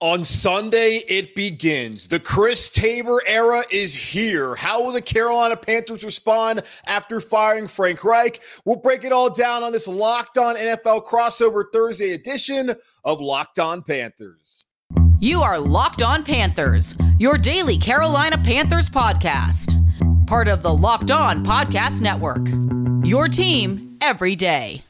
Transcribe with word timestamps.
On 0.00 0.24
Sunday, 0.24 1.02
it 1.08 1.34
begins. 1.34 2.08
The 2.08 2.18
Chris 2.18 2.68
Tabor 2.68 3.22
era 3.26 3.62
is 3.70 3.94
here. 3.94 4.54
How 4.56 4.82
will 4.82 4.92
the 4.92 5.00
Carolina 5.00 5.56
Panthers 5.56 6.04
respond 6.04 6.62
after 6.86 7.20
firing 7.20 7.68
Frank 7.68 8.04
Reich? 8.04 8.42
We'll 8.64 8.76
break 8.76 9.04
it 9.04 9.12
all 9.12 9.30
down 9.30 9.62
on 9.62 9.72
this 9.72 9.86
Locked 9.88 10.36
On 10.36 10.56
NFL 10.56 11.06
crossover 11.06 11.64
Thursday 11.72 12.12
edition 12.12 12.74
of 13.04 13.20
Locked 13.20 13.60
On 13.60 13.82
Panthers. 13.82 14.66
You 15.20 15.42
are 15.42 15.58
Locked 15.58 16.02
On 16.02 16.24
Panthers, 16.24 16.96
your 17.18 17.38
daily 17.38 17.78
Carolina 17.78 18.36
Panthers 18.36 18.90
podcast. 18.90 19.80
Part 20.26 20.48
of 20.48 20.62
the 20.62 20.74
Locked 20.74 21.12
On 21.12 21.44
Podcast 21.44 22.02
Network. 22.02 22.46
Your 23.06 23.28
team 23.28 23.96
every 24.02 24.34
day. 24.36 24.82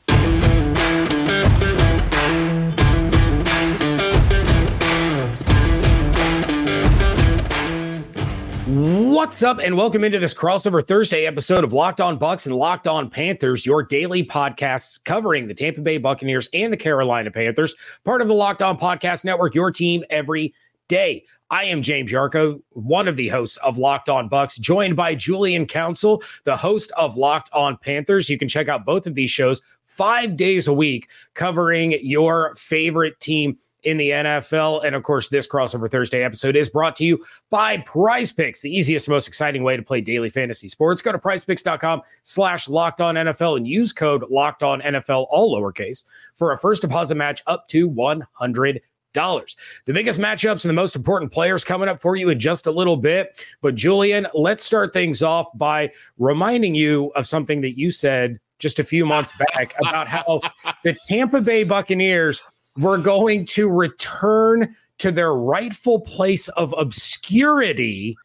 What's 8.66 9.42
up, 9.42 9.58
and 9.58 9.76
welcome 9.76 10.04
into 10.04 10.18
this 10.18 10.32
crossover 10.32 10.82
Thursday 10.82 11.26
episode 11.26 11.64
of 11.64 11.74
Locked 11.74 12.00
On 12.00 12.18
Bucs 12.18 12.46
and 12.46 12.56
Locked 12.56 12.86
On 12.86 13.10
Panthers, 13.10 13.66
your 13.66 13.82
daily 13.82 14.24
podcasts 14.24 14.98
covering 15.04 15.46
the 15.46 15.52
Tampa 15.52 15.82
Bay 15.82 15.98
Buccaneers 15.98 16.48
and 16.54 16.72
the 16.72 16.76
Carolina 16.78 17.30
Panthers, 17.30 17.74
part 18.04 18.22
of 18.22 18.28
the 18.28 18.32
Locked 18.32 18.62
On 18.62 18.78
Podcast 18.78 19.22
Network, 19.22 19.54
your 19.54 19.70
team 19.70 20.02
every 20.08 20.54
day. 20.88 21.26
I 21.50 21.64
am 21.64 21.82
James 21.82 22.10
Yarcho, 22.10 22.62
one 22.70 23.06
of 23.06 23.16
the 23.16 23.28
hosts 23.28 23.58
of 23.58 23.76
Locked 23.76 24.08
On 24.08 24.30
Bucs, 24.30 24.58
joined 24.58 24.96
by 24.96 25.14
Julian 25.14 25.66
Council, 25.66 26.22
the 26.44 26.56
host 26.56 26.90
of 26.96 27.18
Locked 27.18 27.50
On 27.52 27.76
Panthers. 27.76 28.30
You 28.30 28.38
can 28.38 28.48
check 28.48 28.68
out 28.68 28.86
both 28.86 29.06
of 29.06 29.14
these 29.14 29.30
shows 29.30 29.60
five 29.84 30.38
days 30.38 30.66
a 30.66 30.72
week, 30.72 31.10
covering 31.34 31.98
your 32.00 32.54
favorite 32.54 33.20
team 33.20 33.58
in 33.84 33.96
the 33.96 34.10
NFL. 34.10 34.84
And 34.84 34.94
of 34.94 35.02
course, 35.02 35.28
this 35.28 35.46
crossover 35.46 35.90
Thursday 35.90 36.22
episode 36.22 36.56
is 36.56 36.68
brought 36.68 36.96
to 36.96 37.04
you 37.04 37.24
by 37.50 37.78
Prize 37.78 38.32
Picks, 38.32 38.60
the 38.60 38.74
easiest, 38.74 39.08
most 39.08 39.28
exciting 39.28 39.62
way 39.62 39.76
to 39.76 39.82
play 39.82 40.00
daily 40.00 40.30
fantasy 40.30 40.68
sports. 40.68 41.02
Go 41.02 41.12
to 41.12 41.18
prizepicks.com 41.18 42.02
slash 42.22 42.68
locked 42.68 43.00
on 43.00 43.14
NFL 43.14 43.56
and 43.56 43.68
use 43.68 43.92
code 43.92 44.24
locked 44.30 44.62
on 44.62 44.80
NFL, 44.80 45.26
all 45.30 45.54
lowercase, 45.54 46.04
for 46.34 46.52
a 46.52 46.58
first 46.58 46.82
deposit 46.82 47.16
match 47.16 47.42
up 47.46 47.68
to 47.68 47.88
100 47.88 48.80
dollars. 49.14 49.56
The 49.86 49.92
biggest 49.94 50.20
matchups 50.20 50.64
and 50.64 50.68
the 50.70 50.74
most 50.74 50.96
important 50.96 51.32
players 51.32 51.64
coming 51.64 51.88
up 51.88 52.00
for 52.00 52.16
you 52.16 52.28
in 52.28 52.38
just 52.38 52.66
a 52.66 52.70
little 52.70 52.96
bit. 52.96 53.40
But 53.62 53.76
Julian, 53.76 54.26
let's 54.34 54.64
start 54.64 54.92
things 54.92 55.22
off 55.22 55.46
by 55.54 55.92
reminding 56.18 56.74
you 56.74 57.12
of 57.14 57.26
something 57.26 57.62
that 57.62 57.78
you 57.78 57.90
said 57.90 58.40
just 58.58 58.78
a 58.78 58.84
few 58.84 59.06
months 59.06 59.32
back 59.38 59.74
about 59.80 60.08
how 60.08 60.40
the 60.84 60.96
Tampa 61.06 61.40
Bay 61.40 61.64
Buccaneers 61.64 62.42
were 62.78 62.98
going 62.98 63.44
to 63.46 63.70
return 63.70 64.74
to 64.98 65.12
their 65.12 65.34
rightful 65.34 66.00
place 66.00 66.48
of 66.50 66.74
obscurity 66.78 68.16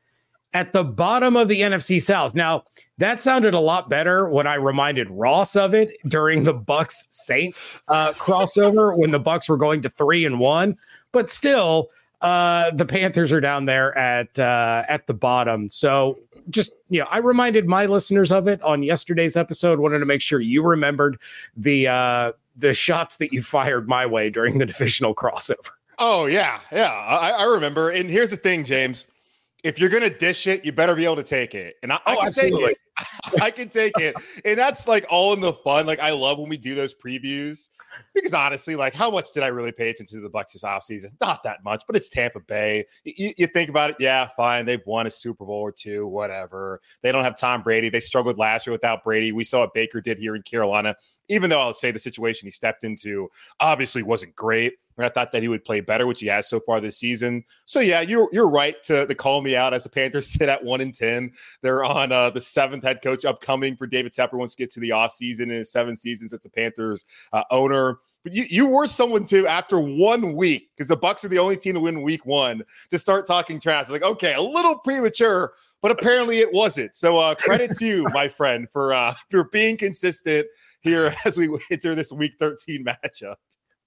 at 0.53 0.73
the 0.73 0.83
bottom 0.83 1.35
of 1.35 1.47
the 1.47 1.61
NFC 1.61 2.01
South. 2.01 2.33
Now, 2.33 2.63
that 2.97 3.21
sounded 3.21 3.53
a 3.53 3.59
lot 3.59 3.89
better 3.89 4.27
when 4.27 4.45
I 4.45 4.55
reminded 4.55 5.09
Ross 5.09 5.55
of 5.55 5.73
it 5.73 5.95
during 6.07 6.43
the 6.43 6.53
Bucs 6.53 7.05
Saints 7.09 7.81
uh, 7.87 8.11
crossover 8.13 8.97
when 8.97 9.11
the 9.11 9.19
Bucs 9.19 9.47
were 9.47 9.57
going 9.57 9.81
to 9.83 9.89
three 9.89 10.25
and 10.25 10.39
one. 10.39 10.77
But 11.11 11.29
still, 11.29 11.89
uh, 12.21 12.71
the 12.71 12.85
Panthers 12.85 13.31
are 13.31 13.39
down 13.39 13.65
there 13.65 13.97
at 13.97 14.37
uh, 14.37 14.83
at 14.89 15.07
the 15.07 15.13
bottom. 15.13 15.69
So 15.69 16.19
just 16.49 16.71
you 16.89 16.99
know, 16.99 17.07
I 17.09 17.19
reminded 17.19 17.67
my 17.67 17.85
listeners 17.85 18.31
of 18.31 18.47
it 18.47 18.61
on 18.63 18.83
yesterday's 18.83 19.37
episode. 19.37 19.79
Wanted 19.79 19.99
to 19.99 20.05
make 20.05 20.21
sure 20.21 20.41
you 20.41 20.63
remembered 20.63 21.19
the 21.55 21.87
uh, 21.87 22.31
the 22.59 22.73
shots 22.73 23.17
that 23.17 23.33
you 23.33 23.41
fired 23.41 23.87
my 23.87 24.05
way 24.05 24.29
during 24.29 24.57
the 24.57 24.65
divisional 24.65 25.15
crossover. 25.15 25.71
Oh 25.97 26.27
yeah, 26.27 26.59
yeah, 26.71 26.91
I, 26.91 27.31
I 27.31 27.43
remember. 27.43 27.89
And 27.89 28.09
here's 28.09 28.29
the 28.29 28.37
thing, 28.37 28.63
James 28.63 29.05
if 29.63 29.79
you're 29.79 29.89
gonna 29.89 30.09
dish 30.09 30.47
it, 30.47 30.63
you 30.65 30.71
better 30.71 30.95
be 30.95 31.05
able 31.05 31.17
to 31.17 31.23
take 31.23 31.53
it. 31.53 31.75
And 31.83 31.91
I, 31.91 31.99
oh, 32.05 32.11
I 32.11 32.15
can 32.15 32.27
absolutely. 32.27 32.59
take 32.59 32.71
it. 32.71 32.77
I 33.41 33.51
can 33.51 33.69
take 33.69 33.97
it. 33.97 34.15
And 34.45 34.57
that's 34.57 34.87
like 34.87 35.05
all 35.09 35.33
in 35.33 35.41
the 35.41 35.53
fun. 35.53 35.85
Like 35.85 35.99
I 35.99 36.11
love 36.11 36.39
when 36.39 36.49
we 36.49 36.57
do 36.57 36.75
those 36.75 36.93
previews 36.93 37.69
because 38.13 38.33
honestly, 38.33 38.75
like 38.75 38.93
how 38.93 39.09
much 39.09 39.31
did 39.33 39.43
I 39.43 39.47
really 39.47 39.71
pay 39.71 39.89
attention 39.89 40.17
to 40.17 40.21
the 40.21 40.29
Bucs 40.29 40.53
this 40.53 40.63
offseason? 40.63 41.11
Not 41.21 41.43
that 41.43 41.63
much, 41.63 41.83
but 41.87 41.95
it's 41.95 42.09
Tampa 42.09 42.39
Bay. 42.39 42.85
You, 43.03 43.31
you, 43.37 43.47
think 43.47 43.69
about 43.69 43.91
it, 43.91 43.97
yeah, 43.99 44.27
fine. 44.35 44.65
They've 44.65 44.85
won 44.85 45.07
a 45.07 45.11
Super 45.11 45.45
Bowl 45.45 45.59
or 45.61 45.71
two, 45.71 46.07
whatever. 46.07 46.81
They 47.01 47.11
don't 47.11 47.23
have 47.23 47.35
Tom 47.35 47.61
Brady. 47.61 47.89
They 47.89 47.99
struggled 47.99 48.37
last 48.37 48.67
year 48.67 48.71
without 48.71 49.03
Brady. 49.03 49.31
We 49.31 49.43
saw 49.43 49.59
what 49.59 49.73
Baker 49.73 50.01
did 50.01 50.17
here 50.17 50.35
in 50.35 50.41
Carolina. 50.43 50.95
Even 51.29 51.49
though 51.49 51.61
I'll 51.61 51.73
say 51.73 51.91
the 51.91 51.99
situation 51.99 52.47
he 52.47 52.51
stepped 52.51 52.83
into 52.83 53.29
obviously 53.59 54.03
wasn't 54.03 54.35
great. 54.35 54.73
I 55.05 55.09
thought 55.09 55.31
that 55.31 55.41
he 55.41 55.47
would 55.47 55.63
play 55.63 55.79
better, 55.79 56.05
which 56.07 56.21
he 56.21 56.27
has 56.27 56.47
so 56.49 56.59
far 56.59 56.81
this 56.81 56.97
season. 56.97 57.43
So 57.65 57.79
yeah, 57.79 58.01
you're 58.01 58.29
you're 58.31 58.49
right 58.49 58.81
to, 58.83 59.05
to 59.05 59.15
call 59.15 59.41
me 59.41 59.55
out 59.55 59.73
as 59.73 59.83
the 59.83 59.89
Panthers 59.89 60.27
sit 60.31 60.49
at 60.49 60.63
one 60.63 60.81
and 60.81 60.93
ten. 60.93 61.31
They're 61.61 61.83
on 61.83 62.11
uh, 62.11 62.29
the 62.29 62.41
seventh 62.41 62.83
head 62.83 63.01
coach 63.01 63.25
upcoming 63.25 63.75
for 63.75 63.87
David 63.87 64.13
Tepper 64.13 64.33
once 64.33 64.55
to 64.55 64.63
get 64.63 64.71
to 64.71 64.79
the 64.79 64.89
offseason 64.89 65.43
in 65.43 65.49
his 65.49 65.71
seven 65.71 65.95
seasons 65.97 66.33
as 66.33 66.41
the 66.41 66.49
Panthers 66.49 67.05
uh, 67.33 67.43
owner. 67.51 67.99
But 68.23 68.33
you, 68.33 68.43
you 68.49 68.65
were 68.65 68.87
someone 68.87 69.25
too 69.25 69.47
after 69.47 69.79
one 69.79 70.35
week 70.35 70.69
because 70.75 70.89
the 70.89 70.97
Bucs 70.97 71.23
are 71.23 71.29
the 71.29 71.39
only 71.39 71.55
team 71.55 71.75
to 71.75 71.79
win 71.79 72.01
week 72.01 72.25
one 72.25 72.63
to 72.91 72.97
start 72.97 73.25
talking 73.25 73.59
trash. 73.59 73.83
It's 73.83 73.91
like 73.91 74.03
okay, 74.03 74.33
a 74.33 74.41
little 74.41 74.77
premature, 74.79 75.53
but 75.81 75.91
apparently 75.91 76.39
it 76.39 76.51
wasn't. 76.51 76.95
So 76.95 77.17
uh, 77.17 77.35
credit 77.35 77.71
to 77.77 77.85
you, 77.85 78.07
my 78.13 78.27
friend, 78.27 78.67
for 78.71 78.93
uh, 78.93 79.13
for 79.29 79.45
being 79.45 79.77
consistent 79.77 80.47
here 80.81 81.13
as 81.25 81.37
we 81.37 81.49
enter 81.71 81.95
this 81.95 82.11
week 82.11 82.33
13 82.39 82.85
matchup. 82.85 83.35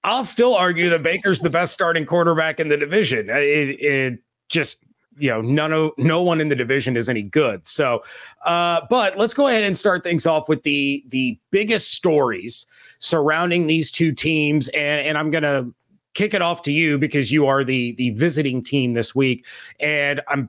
I'll 0.04 0.24
still 0.24 0.54
argue 0.54 0.88
that 0.90 1.02
Baker's 1.02 1.40
the 1.40 1.50
best 1.50 1.72
starting 1.72 2.06
quarterback 2.06 2.58
in 2.58 2.68
the 2.68 2.76
division. 2.76 3.28
It, 3.30 3.80
it 3.80 4.18
just 4.48 4.84
you 5.18 5.28
know 5.28 5.40
none 5.40 5.72
of 5.72 5.92
no 5.98 6.22
one 6.22 6.40
in 6.40 6.48
the 6.48 6.56
division 6.56 6.96
is 6.96 7.08
any 7.08 7.22
good. 7.22 7.66
So 7.66 8.02
uh 8.44 8.82
but 8.88 9.18
let's 9.18 9.34
go 9.34 9.46
ahead 9.46 9.64
and 9.64 9.76
start 9.76 10.02
things 10.02 10.26
off 10.26 10.48
with 10.48 10.62
the 10.62 11.04
the 11.08 11.38
biggest 11.50 11.92
stories 11.92 12.66
surrounding 12.98 13.66
these 13.66 13.90
two 13.90 14.12
teams. 14.12 14.68
And 14.68 15.06
and 15.06 15.18
i'm 15.18 15.30
gonna 15.30 15.66
kick 16.14 16.34
it 16.34 16.42
off 16.42 16.62
to 16.62 16.72
you 16.72 16.98
because 16.98 17.30
you 17.30 17.46
are 17.46 17.64
the 17.64 17.92
the 17.92 18.10
visiting 18.10 18.62
team 18.62 18.94
this 18.94 19.14
week. 19.14 19.46
And 19.80 20.20
i'm 20.28 20.48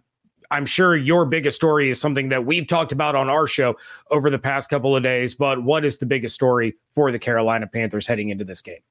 i'm 0.52 0.66
sure 0.66 0.96
your 0.96 1.26
biggest 1.26 1.56
story 1.56 1.90
is 1.90 2.00
something 2.00 2.30
that 2.30 2.46
we've 2.46 2.68
talked 2.68 2.92
about 2.92 3.16
on 3.16 3.30
our 3.30 3.48
show 3.48 3.76
over 4.12 4.30
the 4.30 4.40
past 4.40 4.70
couple 4.70 4.96
of 4.96 5.02
days 5.02 5.34
but 5.34 5.64
what 5.64 5.84
is 5.84 5.98
the 5.98 6.06
biggest 6.06 6.36
story 6.36 6.76
for 6.94 7.12
the 7.12 7.20
carolina 7.20 7.66
panthers 7.66 8.06
heading 8.06 8.30
into 8.30 8.44
this 8.44 8.62
game 8.62 8.82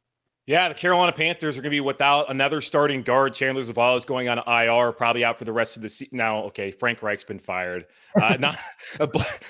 yeah, 0.46 0.68
the 0.68 0.74
Carolina 0.74 1.12
Panthers 1.12 1.56
are 1.56 1.60
going 1.60 1.70
to 1.70 1.76
be 1.76 1.80
without 1.80 2.28
another 2.28 2.60
starting 2.60 3.02
guard. 3.02 3.32
Chandler 3.32 3.62
Zavala 3.62 3.96
is 3.96 4.04
going 4.04 4.28
on 4.28 4.38
IR, 4.38 4.90
probably 4.90 5.24
out 5.24 5.38
for 5.38 5.44
the 5.44 5.52
rest 5.52 5.76
of 5.76 5.82
the 5.82 5.88
season. 5.88 6.18
Now, 6.18 6.38
okay, 6.44 6.72
Frank 6.72 7.00
Reich's 7.00 7.22
been 7.22 7.38
fired. 7.38 7.86
Uh, 8.20 8.36
not 8.40 8.58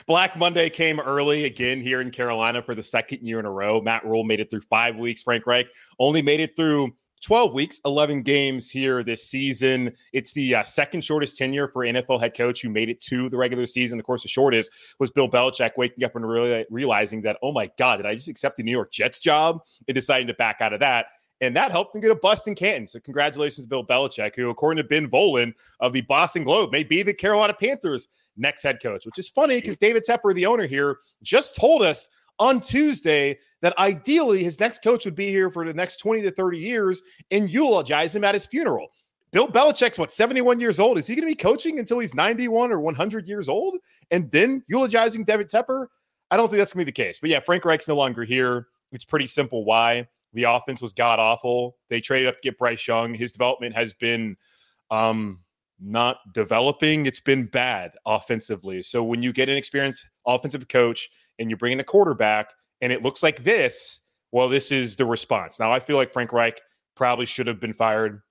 Black 0.06 0.36
Monday 0.36 0.68
came 0.68 1.00
early 1.00 1.44
again 1.44 1.80
here 1.80 2.02
in 2.02 2.10
Carolina 2.10 2.62
for 2.62 2.74
the 2.74 2.82
second 2.82 3.22
year 3.22 3.40
in 3.40 3.46
a 3.46 3.50
row. 3.50 3.80
Matt 3.80 4.04
Rhule 4.04 4.24
made 4.24 4.40
it 4.40 4.50
through 4.50 4.60
five 4.62 4.96
weeks. 4.96 5.22
Frank 5.22 5.46
Reich 5.46 5.66
only 5.98 6.20
made 6.20 6.40
it 6.40 6.54
through 6.56 6.94
12 7.22 7.54
weeks, 7.54 7.80
11 7.84 8.22
games 8.22 8.70
here 8.70 9.02
this 9.04 9.28
season. 9.28 9.92
It's 10.12 10.32
the 10.32 10.56
uh, 10.56 10.62
second 10.64 11.04
shortest 11.04 11.36
tenure 11.36 11.68
for 11.68 11.84
NFL 11.84 12.20
head 12.20 12.36
coach 12.36 12.60
who 12.60 12.68
made 12.68 12.88
it 12.88 13.00
to 13.02 13.28
the 13.28 13.36
regular 13.36 13.66
season. 13.66 14.00
Of 14.00 14.04
course, 14.04 14.22
the 14.22 14.28
shortest 14.28 14.72
was 14.98 15.10
Bill 15.10 15.28
Belichick 15.28 15.72
waking 15.76 16.04
up 16.04 16.16
and 16.16 16.28
really 16.28 16.66
realizing 16.68 17.22
that, 17.22 17.38
oh 17.40 17.52
my 17.52 17.70
God, 17.78 17.98
did 17.98 18.06
I 18.06 18.14
just 18.14 18.28
accept 18.28 18.56
the 18.56 18.64
New 18.64 18.72
York 18.72 18.90
Jets 18.90 19.20
job 19.20 19.60
and 19.86 19.94
deciding 19.94 20.26
to 20.26 20.34
back 20.34 20.60
out 20.60 20.72
of 20.72 20.80
that? 20.80 21.06
And 21.40 21.56
that 21.56 21.72
helped 21.72 21.94
him 21.94 22.02
get 22.02 22.10
a 22.10 22.16
bust 22.16 22.46
in 22.46 22.54
Canton. 22.54 22.86
So 22.86 23.00
congratulations, 23.00 23.64
to 23.64 23.68
Bill 23.68 23.86
Belichick, 23.86 24.36
who, 24.36 24.50
according 24.50 24.82
to 24.82 24.88
Ben 24.88 25.08
Volin 25.08 25.52
of 25.80 25.92
the 25.92 26.02
Boston 26.02 26.44
Globe, 26.44 26.70
may 26.72 26.84
be 26.84 27.02
the 27.02 27.14
Carolina 27.14 27.54
Panthers' 27.54 28.08
next 28.36 28.62
head 28.62 28.80
coach, 28.82 29.06
which 29.06 29.18
is 29.18 29.28
funny 29.28 29.60
because 29.60 29.78
David 29.78 30.04
Tepper, 30.08 30.34
the 30.34 30.46
owner 30.46 30.66
here, 30.66 30.98
just 31.22 31.54
told 31.54 31.82
us– 31.82 32.08
on 32.42 32.58
Tuesday 32.58 33.38
that 33.60 33.78
ideally 33.78 34.42
his 34.42 34.58
next 34.58 34.82
coach 34.82 35.04
would 35.04 35.14
be 35.14 35.28
here 35.28 35.48
for 35.48 35.64
the 35.64 35.72
next 35.72 35.98
20 35.98 36.22
to 36.22 36.30
30 36.32 36.58
years 36.58 37.00
and 37.30 37.48
eulogize 37.48 38.16
him 38.16 38.24
at 38.24 38.34
his 38.34 38.46
funeral. 38.46 38.88
Bill 39.30 39.46
Belichick's 39.46 39.96
what 39.96 40.12
71 40.12 40.58
years 40.58 40.80
old. 40.80 40.98
Is 40.98 41.06
he 41.06 41.14
going 41.14 41.22
to 41.22 41.30
be 41.30 41.36
coaching 41.36 41.78
until 41.78 42.00
he's 42.00 42.14
91 42.14 42.72
or 42.72 42.80
100 42.80 43.28
years 43.28 43.48
old 43.48 43.76
and 44.10 44.28
then 44.32 44.64
eulogizing 44.66 45.24
David 45.24 45.48
Tepper? 45.48 45.86
I 46.32 46.36
don't 46.36 46.48
think 46.48 46.58
that's 46.58 46.72
going 46.72 46.84
to 46.84 46.86
be 46.86 46.92
the 46.92 47.04
case. 47.04 47.20
But 47.20 47.30
yeah, 47.30 47.38
Frank 47.38 47.64
Reich's 47.64 47.86
no 47.86 47.94
longer 47.94 48.24
here. 48.24 48.66
It's 48.90 49.04
pretty 49.04 49.28
simple 49.28 49.64
why. 49.64 50.08
The 50.32 50.44
offense 50.44 50.82
was 50.82 50.92
god 50.92 51.20
awful. 51.20 51.76
They 51.90 52.00
traded 52.00 52.28
up 52.28 52.36
to 52.36 52.42
get 52.42 52.58
Bryce 52.58 52.88
Young. 52.88 53.14
His 53.14 53.30
development 53.30 53.76
has 53.76 53.94
been 53.94 54.36
um, 54.90 55.38
not 55.80 56.16
developing. 56.34 57.06
It's 57.06 57.20
been 57.20 57.46
bad 57.46 57.92
offensively. 58.04 58.82
So 58.82 59.04
when 59.04 59.22
you 59.22 59.32
get 59.32 59.48
an 59.48 59.56
experienced 59.56 60.10
offensive 60.26 60.66
coach 60.66 61.08
and 61.42 61.50
you 61.50 61.56
bring 61.56 61.72
in 61.72 61.80
a 61.80 61.84
quarterback 61.84 62.54
and 62.80 62.92
it 62.92 63.02
looks 63.02 63.22
like 63.22 63.44
this, 63.44 64.00
well, 64.30 64.48
this 64.48 64.72
is 64.72 64.96
the 64.96 65.04
response. 65.04 65.60
Now, 65.60 65.72
I 65.72 65.78
feel 65.78 65.96
like 65.96 66.12
Frank 66.12 66.32
Reich 66.32 66.60
probably 66.94 67.26
should 67.26 67.46
have 67.46 67.60
been 67.60 67.74
fired 67.74 68.22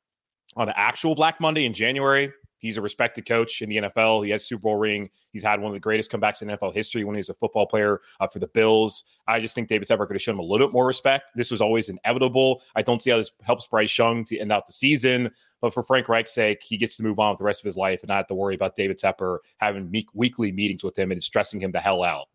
on 0.55 0.67
the 0.67 0.77
actual 0.77 1.13
Black 1.13 1.39
Monday 1.39 1.65
in 1.65 1.73
January. 1.73 2.31
He's 2.57 2.77
a 2.77 2.81
respected 2.81 3.25
coach 3.25 3.63
in 3.63 3.69
the 3.69 3.77
NFL. 3.77 4.23
He 4.23 4.29
has 4.31 4.45
Super 4.45 4.61
Bowl 4.61 4.75
ring. 4.75 5.09
He's 5.31 5.41
had 5.41 5.59
one 5.59 5.69
of 5.69 5.73
the 5.73 5.79
greatest 5.79 6.11
comebacks 6.11 6.43
in 6.43 6.47
NFL 6.47 6.75
history 6.75 7.03
when 7.03 7.15
he 7.15 7.19
was 7.19 7.29
a 7.29 7.33
football 7.33 7.65
player 7.65 8.01
uh, 8.19 8.27
for 8.27 8.37
the 8.37 8.47
Bills. 8.47 9.03
I 9.27 9.39
just 9.39 9.55
think 9.55 9.67
David 9.67 9.87
Tepper 9.87 10.05
could 10.05 10.15
have 10.15 10.21
shown 10.21 10.35
him 10.35 10.39
a 10.39 10.43
little 10.43 10.67
bit 10.67 10.73
more 10.73 10.85
respect. 10.85 11.31
This 11.33 11.49
was 11.49 11.59
always 11.59 11.89
inevitable. 11.89 12.61
I 12.75 12.83
don't 12.83 13.01
see 13.01 13.09
how 13.09 13.17
this 13.17 13.31
helps 13.41 13.65
Bryce 13.65 13.97
Young 13.97 14.23
to 14.25 14.37
end 14.37 14.51
out 14.51 14.67
the 14.67 14.73
season. 14.73 15.31
But 15.59 15.73
for 15.73 15.81
Frank 15.81 16.07
Reich's 16.07 16.33
sake, 16.33 16.61
he 16.61 16.77
gets 16.77 16.95
to 16.97 17.03
move 17.03 17.17
on 17.17 17.31
with 17.31 17.39
the 17.39 17.45
rest 17.45 17.61
of 17.61 17.65
his 17.65 17.77
life 17.77 18.01
and 18.01 18.09
not 18.09 18.17
have 18.17 18.27
to 18.27 18.35
worry 18.35 18.53
about 18.53 18.75
David 18.75 18.99
Tepper 18.99 19.39
having 19.57 19.89
me- 19.89 20.07
weekly 20.13 20.51
meetings 20.51 20.83
with 20.83 20.97
him 20.97 21.11
and 21.11 21.23
stressing 21.23 21.61
him 21.61 21.71
the 21.71 21.79
hell 21.79 22.03
out. 22.03 22.27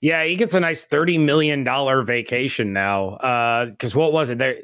Yeah, 0.00 0.24
he 0.24 0.36
gets 0.36 0.54
a 0.54 0.60
nice 0.60 0.84
thirty 0.84 1.18
million 1.18 1.64
dollar 1.64 2.02
vacation 2.02 2.72
now. 2.72 3.16
Because 3.66 3.94
uh, 3.94 3.98
what 3.98 4.12
was 4.12 4.30
it? 4.30 4.38
There, 4.38 4.58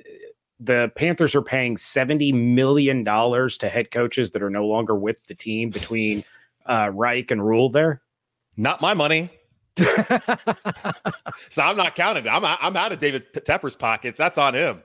the 0.58 0.92
Panthers 0.94 1.34
are 1.34 1.42
paying 1.42 1.76
seventy 1.76 2.32
million 2.32 3.04
dollars 3.04 3.58
to 3.58 3.68
head 3.68 3.90
coaches 3.90 4.30
that 4.32 4.42
are 4.42 4.50
no 4.50 4.66
longer 4.66 4.94
with 4.94 5.24
the 5.26 5.34
team 5.34 5.70
between 5.70 6.24
uh, 6.66 6.90
Reich 6.92 7.30
and 7.30 7.44
Rhule. 7.44 7.70
There, 7.70 8.02
not 8.56 8.80
my 8.80 8.94
money. 8.94 9.30
so 9.76 11.62
I'm 11.62 11.76
not 11.76 11.94
counting. 11.94 12.28
I'm 12.28 12.44
I'm 12.44 12.76
out 12.76 12.92
of 12.92 12.98
David 12.98 13.32
Tepper's 13.32 13.76
pockets. 13.76 14.18
That's 14.18 14.38
on 14.38 14.54
him. 14.54 14.82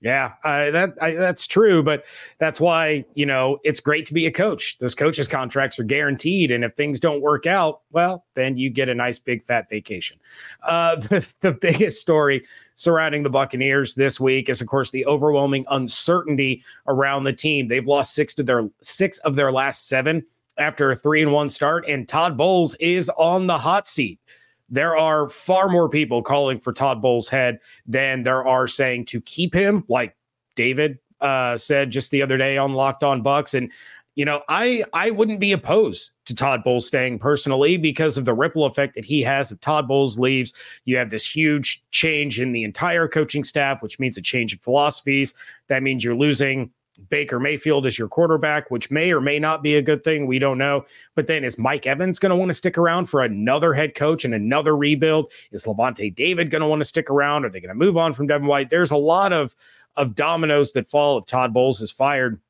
Yeah, 0.00 0.34
uh, 0.44 0.70
that 0.70 0.94
I, 1.02 1.14
that's 1.14 1.48
true, 1.48 1.82
but 1.82 2.04
that's 2.38 2.60
why 2.60 3.04
you 3.14 3.26
know 3.26 3.58
it's 3.64 3.80
great 3.80 4.06
to 4.06 4.14
be 4.14 4.26
a 4.26 4.30
coach. 4.30 4.78
Those 4.78 4.94
coaches' 4.94 5.26
contracts 5.26 5.76
are 5.80 5.84
guaranteed, 5.84 6.52
and 6.52 6.62
if 6.62 6.74
things 6.76 7.00
don't 7.00 7.20
work 7.20 7.46
out, 7.46 7.80
well, 7.90 8.24
then 8.34 8.56
you 8.56 8.70
get 8.70 8.88
a 8.88 8.94
nice 8.94 9.18
big 9.18 9.44
fat 9.44 9.68
vacation. 9.68 10.16
Uh, 10.62 10.96
the, 11.00 11.26
the 11.40 11.50
biggest 11.50 12.00
story 12.00 12.46
surrounding 12.76 13.24
the 13.24 13.30
Buccaneers 13.30 13.96
this 13.96 14.20
week 14.20 14.48
is, 14.48 14.60
of 14.60 14.68
course, 14.68 14.92
the 14.92 15.04
overwhelming 15.04 15.64
uncertainty 15.68 16.62
around 16.86 17.24
the 17.24 17.32
team. 17.32 17.66
They've 17.66 17.86
lost 17.86 18.14
six 18.14 18.34
to 18.34 18.44
their 18.44 18.68
six 18.80 19.18
of 19.18 19.34
their 19.34 19.50
last 19.50 19.88
seven 19.88 20.24
after 20.58 20.92
a 20.92 20.96
three 20.96 21.22
and 21.22 21.32
one 21.32 21.50
start, 21.50 21.84
and 21.88 22.06
Todd 22.06 22.36
Bowles 22.36 22.76
is 22.76 23.10
on 23.18 23.48
the 23.48 23.58
hot 23.58 23.88
seat 23.88 24.20
there 24.68 24.96
are 24.96 25.28
far 25.28 25.68
more 25.68 25.88
people 25.88 26.22
calling 26.22 26.60
for 26.60 26.72
Todd 26.72 27.00
Bowles' 27.00 27.28
head 27.28 27.58
than 27.86 28.22
there 28.22 28.46
are 28.46 28.66
saying 28.66 29.06
to 29.06 29.20
keep 29.20 29.54
him, 29.54 29.84
like 29.88 30.16
David 30.56 30.98
uh, 31.20 31.56
said 31.56 31.90
just 31.90 32.10
the 32.10 32.22
other 32.22 32.36
day 32.36 32.56
on 32.56 32.74
Locked 32.74 33.02
On 33.02 33.22
Bucs. 33.22 33.54
And 33.54 33.72
you 34.14 34.24
know, 34.24 34.42
I 34.48 34.84
I 34.92 35.10
wouldn't 35.10 35.38
be 35.38 35.52
opposed 35.52 36.10
to 36.26 36.34
Todd 36.34 36.64
Bowles 36.64 36.88
staying 36.88 37.20
personally 37.20 37.76
because 37.76 38.18
of 38.18 38.24
the 38.24 38.34
ripple 38.34 38.64
effect 38.64 38.96
that 38.96 39.04
he 39.04 39.22
has. 39.22 39.52
If 39.52 39.60
Todd 39.60 39.86
Bowles 39.86 40.18
leaves, 40.18 40.52
you 40.84 40.96
have 40.96 41.10
this 41.10 41.24
huge 41.24 41.84
change 41.92 42.40
in 42.40 42.50
the 42.50 42.64
entire 42.64 43.06
coaching 43.06 43.44
staff, 43.44 43.80
which 43.80 44.00
means 44.00 44.16
a 44.16 44.20
change 44.20 44.52
in 44.52 44.58
philosophies. 44.58 45.34
That 45.68 45.84
means 45.84 46.02
you're 46.02 46.16
losing 46.16 46.72
Baker 47.08 47.38
Mayfield 47.38 47.86
as 47.86 47.98
your 47.98 48.08
quarterback, 48.08 48.70
which 48.70 48.90
may 48.90 49.12
or 49.12 49.20
may 49.20 49.38
not 49.38 49.62
be 49.62 49.76
a 49.76 49.82
good 49.82 50.04
thing. 50.04 50.26
We 50.26 50.38
don't 50.38 50.58
know. 50.58 50.84
But 51.14 51.26
then 51.26 51.44
is 51.44 51.58
Mike 51.58 51.86
Evans 51.86 52.18
going 52.18 52.30
to 52.30 52.36
want 52.36 52.50
to 52.50 52.54
stick 52.54 52.76
around 52.76 53.06
for 53.06 53.22
another 53.22 53.72
head 53.72 53.94
coach 53.94 54.24
and 54.24 54.34
another 54.34 54.76
rebuild? 54.76 55.32
Is 55.52 55.64
Lavonte 55.64 56.14
David 56.14 56.50
going 56.50 56.62
to 56.62 56.68
want 56.68 56.80
to 56.80 56.88
stick 56.88 57.08
around? 57.10 57.44
Are 57.44 57.50
they 57.50 57.60
going 57.60 57.68
to 57.68 57.74
move 57.74 57.96
on 57.96 58.12
from 58.12 58.26
Devin 58.26 58.46
White? 58.46 58.70
There's 58.70 58.90
a 58.90 58.96
lot 58.96 59.32
of 59.32 59.54
of 59.96 60.14
dominoes 60.14 60.72
that 60.72 60.86
fall 60.86 61.18
if 61.18 61.26
Todd 61.26 61.52
Bowles 61.52 61.80
is 61.80 61.90
fired. 61.90 62.40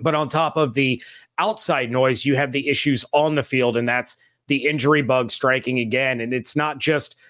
But 0.00 0.14
on 0.14 0.28
top 0.28 0.56
of 0.56 0.74
the 0.74 1.02
outside 1.38 1.90
noise, 1.90 2.24
you 2.24 2.36
have 2.36 2.52
the 2.52 2.68
issues 2.68 3.04
on 3.12 3.36
the 3.36 3.42
field, 3.42 3.76
and 3.76 3.88
that's 3.88 4.16
the 4.48 4.66
injury 4.66 5.02
bug 5.02 5.30
striking 5.30 5.78
again. 5.78 6.20
And 6.20 6.34
it's 6.34 6.56
not 6.56 6.78
just– 6.78 7.16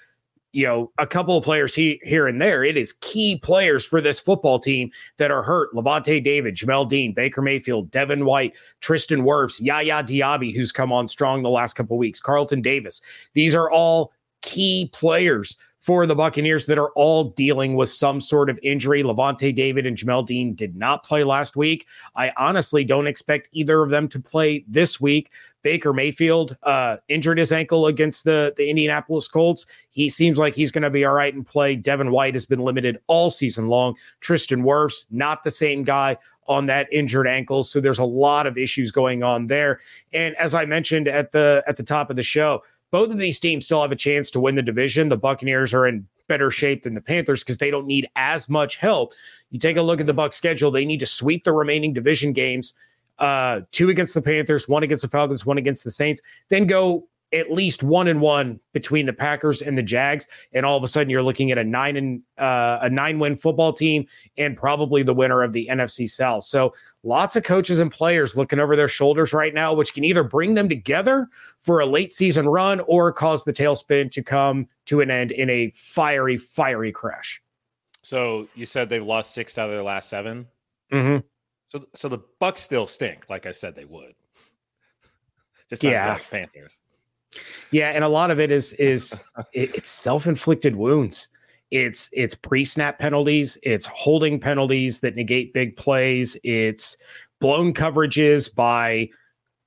you 0.54 0.64
know, 0.64 0.92
a 0.98 1.06
couple 1.06 1.36
of 1.36 1.42
players 1.42 1.74
he, 1.74 2.00
here 2.04 2.28
and 2.28 2.40
there. 2.40 2.62
It 2.62 2.76
is 2.76 2.92
key 2.92 3.36
players 3.36 3.84
for 3.84 4.00
this 4.00 4.20
football 4.20 4.60
team 4.60 4.90
that 5.16 5.32
are 5.32 5.42
hurt. 5.42 5.74
Lavonte 5.74 6.22
David, 6.22 6.54
Jamel 6.54 6.88
Dean, 6.88 7.12
Baker 7.12 7.42
Mayfield, 7.42 7.90
Devin 7.90 8.24
White, 8.24 8.52
Tristan 8.80 9.22
Wirfs, 9.22 9.60
Yaya 9.60 10.04
Diaby, 10.04 10.54
who's 10.54 10.70
come 10.70 10.92
on 10.92 11.08
strong 11.08 11.42
the 11.42 11.50
last 11.50 11.74
couple 11.74 11.96
of 11.96 11.98
weeks, 11.98 12.20
Carlton 12.20 12.62
Davis. 12.62 13.00
These 13.32 13.52
are 13.52 13.68
all 13.68 14.12
key 14.42 14.90
players 14.92 15.56
for 15.80 16.06
the 16.06 16.14
Buccaneers 16.14 16.64
that 16.64 16.78
are 16.78 16.92
all 16.92 17.24
dealing 17.24 17.74
with 17.74 17.90
some 17.90 18.20
sort 18.20 18.48
of 18.48 18.58
injury. 18.62 19.02
Lavonte 19.02 19.54
David 19.54 19.84
and 19.84 19.98
Jamel 19.98 20.24
Dean 20.24 20.54
did 20.54 20.76
not 20.76 21.04
play 21.04 21.24
last 21.24 21.56
week. 21.56 21.86
I 22.14 22.32
honestly 22.38 22.84
don't 22.84 23.06
expect 23.06 23.50
either 23.52 23.82
of 23.82 23.90
them 23.90 24.08
to 24.08 24.20
play 24.20 24.64
this 24.66 24.98
week. 25.00 25.30
Baker 25.64 25.94
Mayfield 25.94 26.56
uh, 26.62 26.98
injured 27.08 27.38
his 27.38 27.50
ankle 27.50 27.86
against 27.86 28.24
the, 28.24 28.52
the 28.56 28.68
Indianapolis 28.68 29.26
Colts. 29.26 29.64
He 29.90 30.08
seems 30.10 30.38
like 30.38 30.54
he's 30.54 30.70
going 30.70 30.82
to 30.82 30.90
be 30.90 31.04
all 31.04 31.14
right 31.14 31.34
and 31.34 31.44
play. 31.44 31.74
Devin 31.74 32.12
White 32.12 32.34
has 32.34 32.44
been 32.44 32.60
limited 32.60 32.98
all 33.08 33.30
season 33.30 33.68
long. 33.68 33.96
Tristan 34.20 34.62
Wirfs, 34.62 35.06
not 35.10 35.42
the 35.42 35.50
same 35.50 35.82
guy 35.82 36.18
on 36.46 36.66
that 36.66 36.86
injured 36.92 37.26
ankle. 37.26 37.64
So 37.64 37.80
there's 37.80 37.98
a 37.98 38.04
lot 38.04 38.46
of 38.46 38.58
issues 38.58 38.92
going 38.92 39.22
on 39.22 39.46
there. 39.46 39.80
And 40.12 40.36
as 40.36 40.54
I 40.54 40.66
mentioned 40.66 41.08
at 41.08 41.32
the 41.32 41.64
at 41.66 41.78
the 41.78 41.82
top 41.82 42.10
of 42.10 42.16
the 42.16 42.22
show, 42.22 42.62
both 42.90 43.10
of 43.10 43.18
these 43.18 43.40
teams 43.40 43.64
still 43.64 43.80
have 43.80 43.90
a 43.90 43.96
chance 43.96 44.30
to 44.30 44.40
win 44.40 44.54
the 44.56 44.62
division. 44.62 45.08
The 45.08 45.16
Buccaneers 45.16 45.72
are 45.72 45.86
in 45.86 46.06
better 46.28 46.50
shape 46.50 46.82
than 46.82 46.94
the 46.94 47.00
Panthers 47.00 47.42
because 47.42 47.58
they 47.58 47.70
don't 47.70 47.86
need 47.86 48.06
as 48.16 48.48
much 48.48 48.76
help. 48.76 49.14
You 49.50 49.58
take 49.58 49.78
a 49.78 49.82
look 49.82 50.00
at 50.00 50.06
the 50.06 50.14
Bucs 50.14 50.34
schedule; 50.34 50.70
they 50.70 50.84
need 50.84 51.00
to 51.00 51.06
sweep 51.06 51.44
the 51.44 51.52
remaining 51.52 51.94
division 51.94 52.34
games, 52.34 52.74
uh, 53.18 53.60
two 53.72 53.90
against 53.90 54.14
the 54.14 54.22
Panthers, 54.22 54.68
one 54.68 54.82
against 54.82 55.02
the 55.02 55.08
Falcons, 55.08 55.46
one 55.46 55.58
against 55.58 55.84
the 55.84 55.90
Saints, 55.90 56.20
then 56.48 56.66
go 56.66 57.06
at 57.34 57.50
least 57.50 57.82
one 57.82 58.06
and 58.06 58.20
one 58.20 58.60
between 58.72 59.06
the 59.06 59.12
Packers 59.12 59.60
and 59.60 59.76
the 59.76 59.82
Jags, 59.82 60.26
and 60.52 60.64
all 60.64 60.76
of 60.76 60.84
a 60.84 60.88
sudden 60.88 61.10
you're 61.10 61.22
looking 61.22 61.50
at 61.50 61.58
a 61.58 61.64
nine 61.64 61.96
and 61.96 62.22
uh, 62.38 62.78
a 62.80 62.88
nine 62.88 63.18
win 63.18 63.36
football 63.36 63.72
team 63.72 64.06
and 64.38 64.56
probably 64.56 65.02
the 65.02 65.12
winner 65.12 65.42
of 65.42 65.52
the 65.52 65.68
NFC 65.70 66.08
South. 66.08 66.44
So 66.44 66.74
lots 67.02 67.34
of 67.34 67.42
coaches 67.42 67.80
and 67.80 67.90
players 67.90 68.36
looking 68.36 68.60
over 68.60 68.76
their 68.76 68.88
shoulders 68.88 69.32
right 69.32 69.52
now, 69.52 69.74
which 69.74 69.94
can 69.94 70.04
either 70.04 70.22
bring 70.22 70.54
them 70.54 70.68
together 70.68 71.28
for 71.58 71.80
a 71.80 71.86
late 71.86 72.12
season 72.12 72.48
run 72.48 72.80
or 72.80 73.12
cause 73.12 73.44
the 73.44 73.52
tailspin 73.52 74.10
to 74.12 74.22
come 74.22 74.68
to 74.86 75.00
an 75.00 75.10
end 75.10 75.32
in 75.32 75.50
a 75.50 75.70
fiery, 75.70 76.36
fiery 76.36 76.92
crash. 76.92 77.42
So 78.02 78.46
you 78.54 78.66
said 78.66 78.88
they've 78.88 79.02
lost 79.02 79.32
six 79.32 79.58
out 79.58 79.70
of 79.70 79.74
their 79.74 79.82
last 79.82 80.08
7 80.08 80.46
mm-hmm. 80.92 81.26
So, 81.66 81.84
so 81.94 82.08
the 82.08 82.20
Bucs 82.40 82.58
still 82.58 82.86
stink, 82.86 83.28
like 83.28 83.46
I 83.46 83.52
said 83.52 83.74
they 83.74 83.84
would. 83.84 84.14
Just 85.68 85.82
yeah, 85.82 86.18
Panthers. 86.30 86.80
Yeah, 87.70 87.90
and 87.90 88.04
a 88.04 88.08
lot 88.08 88.30
of 88.30 88.38
it 88.38 88.50
is 88.50 88.74
is 88.74 89.24
it's 89.52 89.90
self-inflicted 89.90 90.76
wounds. 90.76 91.28
It's 91.70 92.08
it's 92.12 92.34
pre-snap 92.34 92.98
penalties, 92.98 93.58
it's 93.62 93.86
holding 93.86 94.38
penalties 94.38 95.00
that 95.00 95.16
negate 95.16 95.52
big 95.52 95.76
plays, 95.76 96.36
it's 96.44 96.96
blown 97.40 97.74
coverages 97.74 98.54
by 98.54 99.08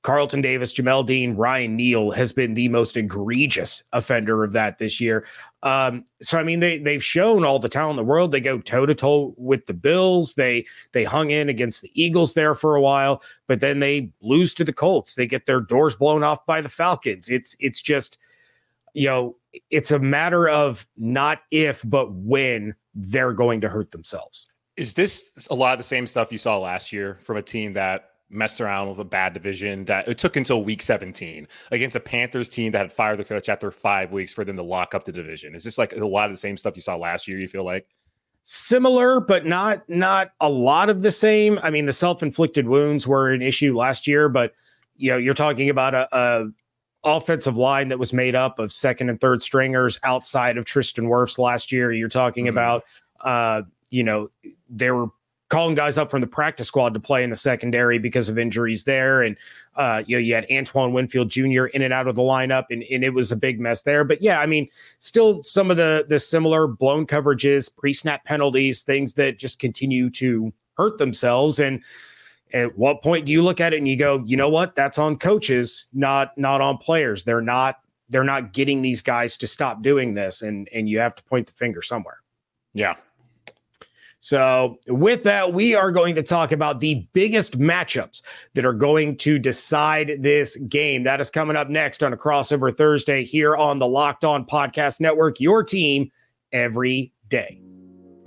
Carlton 0.08 0.40
Davis, 0.40 0.74
Jamel 0.74 1.06
Dean, 1.06 1.36
Ryan 1.36 1.76
Neal 1.76 2.12
has 2.12 2.32
been 2.32 2.54
the 2.54 2.70
most 2.70 2.96
egregious 2.96 3.84
offender 3.92 4.42
of 4.42 4.54
that 4.54 4.78
this 4.78 5.02
year. 5.02 5.28
Um, 5.64 6.06
so 6.22 6.38
I 6.38 6.44
mean, 6.44 6.62
they 6.62 6.78
they've 6.78 7.04
shown 7.04 7.44
all 7.44 7.60
the 7.60 7.68
talent 7.68 8.00
in 8.00 8.06
the 8.06 8.10
world. 8.10 8.32
They 8.32 8.40
go 8.40 8.60
toe 8.60 8.86
to 8.86 8.96
toe 8.96 9.36
with 9.36 9.66
the 9.66 9.74
Bills. 9.74 10.36
They 10.36 10.66
they 10.94 11.04
hung 11.04 11.32
in 11.32 11.50
against 11.50 11.82
the 11.82 11.92
Eagles 11.94 12.36
there 12.36 12.56
for 12.56 12.78
a 12.78 12.82
while, 12.82 13.22
but 13.48 13.60
then 13.60 13.82
they 13.82 14.10
lose 14.22 14.54
to 14.54 14.64
the 14.64 14.72
Colts. 14.72 15.16
They 15.16 15.28
get 15.28 15.46
their 15.46 15.60
doors 15.60 15.94
blown 15.94 16.24
off 16.24 16.46
by 16.46 16.62
the 16.62 16.70
Falcons. 16.70 17.28
It's 17.28 17.58
it's 17.60 17.82
just 17.82 18.18
you 18.94 19.08
know 19.08 19.36
it's 19.70 19.92
a 19.92 20.00
matter 20.00 20.48
of 20.48 20.88
not 20.96 21.42
if 21.52 21.84
but 21.84 22.14
when 22.14 22.76
they're 22.96 23.34
going 23.34 23.60
to 23.60 23.68
hurt 23.68 23.92
themselves. 23.92 24.50
Is 24.78 24.94
this 24.94 25.50
a 25.52 25.56
lot 25.56 25.74
of 25.74 25.80
the 25.80 25.84
same 25.84 26.08
stuff 26.08 26.32
you 26.32 26.38
saw 26.38 26.58
last 26.58 26.94
year 26.94 27.20
from 27.24 27.36
a 27.36 27.42
team 27.42 27.74
that 27.74 28.12
messed 28.30 28.60
around 28.60 28.90
with 28.90 29.00
a 29.00 29.06
bad 29.06 29.34
division 29.34 29.86
that 29.86 30.08
it 30.08 30.18
took 30.18 30.36
until 30.36 30.64
week 30.64 30.82
17 30.82 31.48
against 31.72 31.96
a 31.96 32.00
Panthers 32.00 32.50
team 32.50 32.72
that 32.74 32.80
had 32.80 32.94
fired 32.94 33.18
the 33.18 33.24
coach 33.24 33.48
after 33.48 33.72
five 33.72 34.12
weeks 34.12 34.34
for 34.34 34.44
them 34.44 34.58
to 34.58 34.64
lock 34.64 34.94
up 34.94 35.06
the 35.06 35.12
division. 35.12 35.56
Is 35.56 35.64
this 35.64 35.78
like 35.78 35.96
a 35.96 36.06
lot 36.06 36.26
of 36.26 36.32
the 36.32 36.38
same 36.38 36.58
stuff 36.58 36.76
you 36.76 36.82
saw 36.82 36.96
last 36.96 37.28
year? 37.28 37.38
You 37.38 37.48
feel 37.48 37.64
like 37.64 37.88
similar, 38.42 39.20
but 39.20 39.46
not 39.46 39.88
not 39.90 40.32
a 40.42 40.50
lot 40.50 40.90
of 40.90 41.02
the 41.02 41.12
same. 41.12 41.60
I 41.64 41.70
mean, 41.70 41.86
the 41.86 41.94
self-inflicted 41.94 42.68
wounds 42.68 43.08
were 43.08 43.32
an 43.32 43.42
issue 43.42 43.76
last 43.76 44.08
year, 44.08 44.30
but 44.30 44.54
you 44.96 45.12
know, 45.12 45.18
you're 45.18 45.34
talking 45.34 45.70
about 45.70 45.94
a, 45.94 46.08
a 46.12 46.46
offensive 47.04 47.56
line 47.56 47.88
that 47.90 48.00
was 48.00 48.12
made 48.12 48.36
up 48.36 48.60
of 48.60 48.74
second 48.74 49.10
and 49.10 49.22
third 49.22 49.42
stringers 49.42 50.00
outside 50.04 50.58
of 50.58 50.66
Tristan 50.66 51.06
Wirfs 51.06 51.38
last 51.38 51.72
year. 51.72 51.92
You're 51.92 52.10
talking 52.10 52.46
mm-hmm. 52.46 52.58
about 52.58 52.84
uh, 53.22 53.62
you 53.90 54.04
know, 54.04 54.30
there 54.70 54.96
were 54.96 55.08
calling 55.50 55.76
guys 55.76 55.98
up 55.98 56.12
from 56.12 56.22
the 56.22 56.28
practice 56.28 56.68
squad 56.68 56.94
to 56.94 57.00
play 57.00 57.24
in 57.24 57.30
the 57.30 57.36
secondary 57.36 58.00
because 58.00 58.28
of 58.28 58.38
injuries 58.38 58.84
there. 58.84 59.22
And, 59.22 59.38
uh, 59.76 60.04
you 60.06 60.18
know, 60.18 60.20
you 60.20 60.34
had 60.34 60.46
Antoine 60.52 60.94
Winfield 60.94 61.30
Jr. 61.30 61.66
in 61.66 61.82
and 61.82 61.94
out 61.94 62.08
of 62.08 62.16
the 62.16 62.22
lineup 62.22 62.66
and, 62.70 62.84
and 62.92 63.04
it 63.04 63.14
was 63.14 63.32
a 63.32 63.36
big 63.36 63.60
mess 63.60 63.84
there. 63.84 64.04
But 64.04 64.22
yeah, 64.22 64.42
I 64.42 64.46
mean, 64.46 64.68
still 65.00 65.42
some 65.44 65.72
of 65.72 65.78
the, 65.78 66.06
the 66.10 66.20
similar 66.20 66.68
blown 66.68 67.08
coverages, 67.08 67.74
pre 67.74 67.94
snap 67.94 68.26
penalties, 68.26 68.84
things 68.84 69.14
that 69.14 69.40
just 69.40 69.60
continue 69.60 70.10
to 70.12 70.52
hurt 70.76 70.98
themselves. 70.98 71.60
And 71.60 71.82
at 72.54 72.78
what 72.78 73.02
point 73.02 73.26
do 73.26 73.32
you 73.32 73.42
look 73.42 73.62
at 73.62 73.74
it 73.74 73.78
and 73.78 73.88
you 73.88 73.96
go, 73.96 74.24
you 74.26 74.36
know 74.36 74.50
what, 74.50 74.76
that's 74.76 74.98
on 74.98 75.18
coaches, 75.18 75.88
not, 75.94 76.38
not 76.38 76.60
on 76.60 76.78
players. 76.78 77.24
They're 77.24 77.42
not, 77.42 77.80
they're 78.10 78.24
not 78.24 78.54
getting 78.54 78.82
these 78.82 79.02
guys 79.02 79.38
to 79.38 79.48
stop 79.48 79.82
doing 79.82 80.14
this. 80.14 80.42
And, 80.42 80.68
and 80.74 80.90
you 80.90 81.00
have 81.00 81.16
to 81.16 81.24
point 81.24 81.48
the 81.48 81.54
finger 81.54 81.82
somewhere. 81.82 82.20
Yeah. 82.74 82.96
So, 84.20 84.80
with 84.88 85.24
that, 85.24 85.54
we 85.54 85.76
are 85.76 85.92
going 85.92 86.16
to 86.16 86.24
talk 86.24 86.52
about 86.52 86.80
the 86.80 87.08
biggest 87.14 87.60
matchups 87.60 88.24
that 88.56 88.66
are 88.66 88.74
going 88.74 89.16
to 89.18 89.38
decide 89.38 90.18
this 90.20 90.56
game. 90.68 91.04
That 91.04 91.22
is 91.22 91.30
coming 91.30 91.56
up 91.56 91.70
next 91.70 92.02
on 92.02 92.14
a 92.14 92.18
crossover 92.18 92.76
Thursday 92.76 93.24
here 93.24 93.56
on 93.56 93.80
the 93.80 93.88
Locked 93.88 94.24
On 94.24 94.44
Podcast 94.46 95.00
Network, 95.00 95.40
your 95.40 95.64
team 95.64 96.10
every 96.52 97.14
day. 97.30 97.67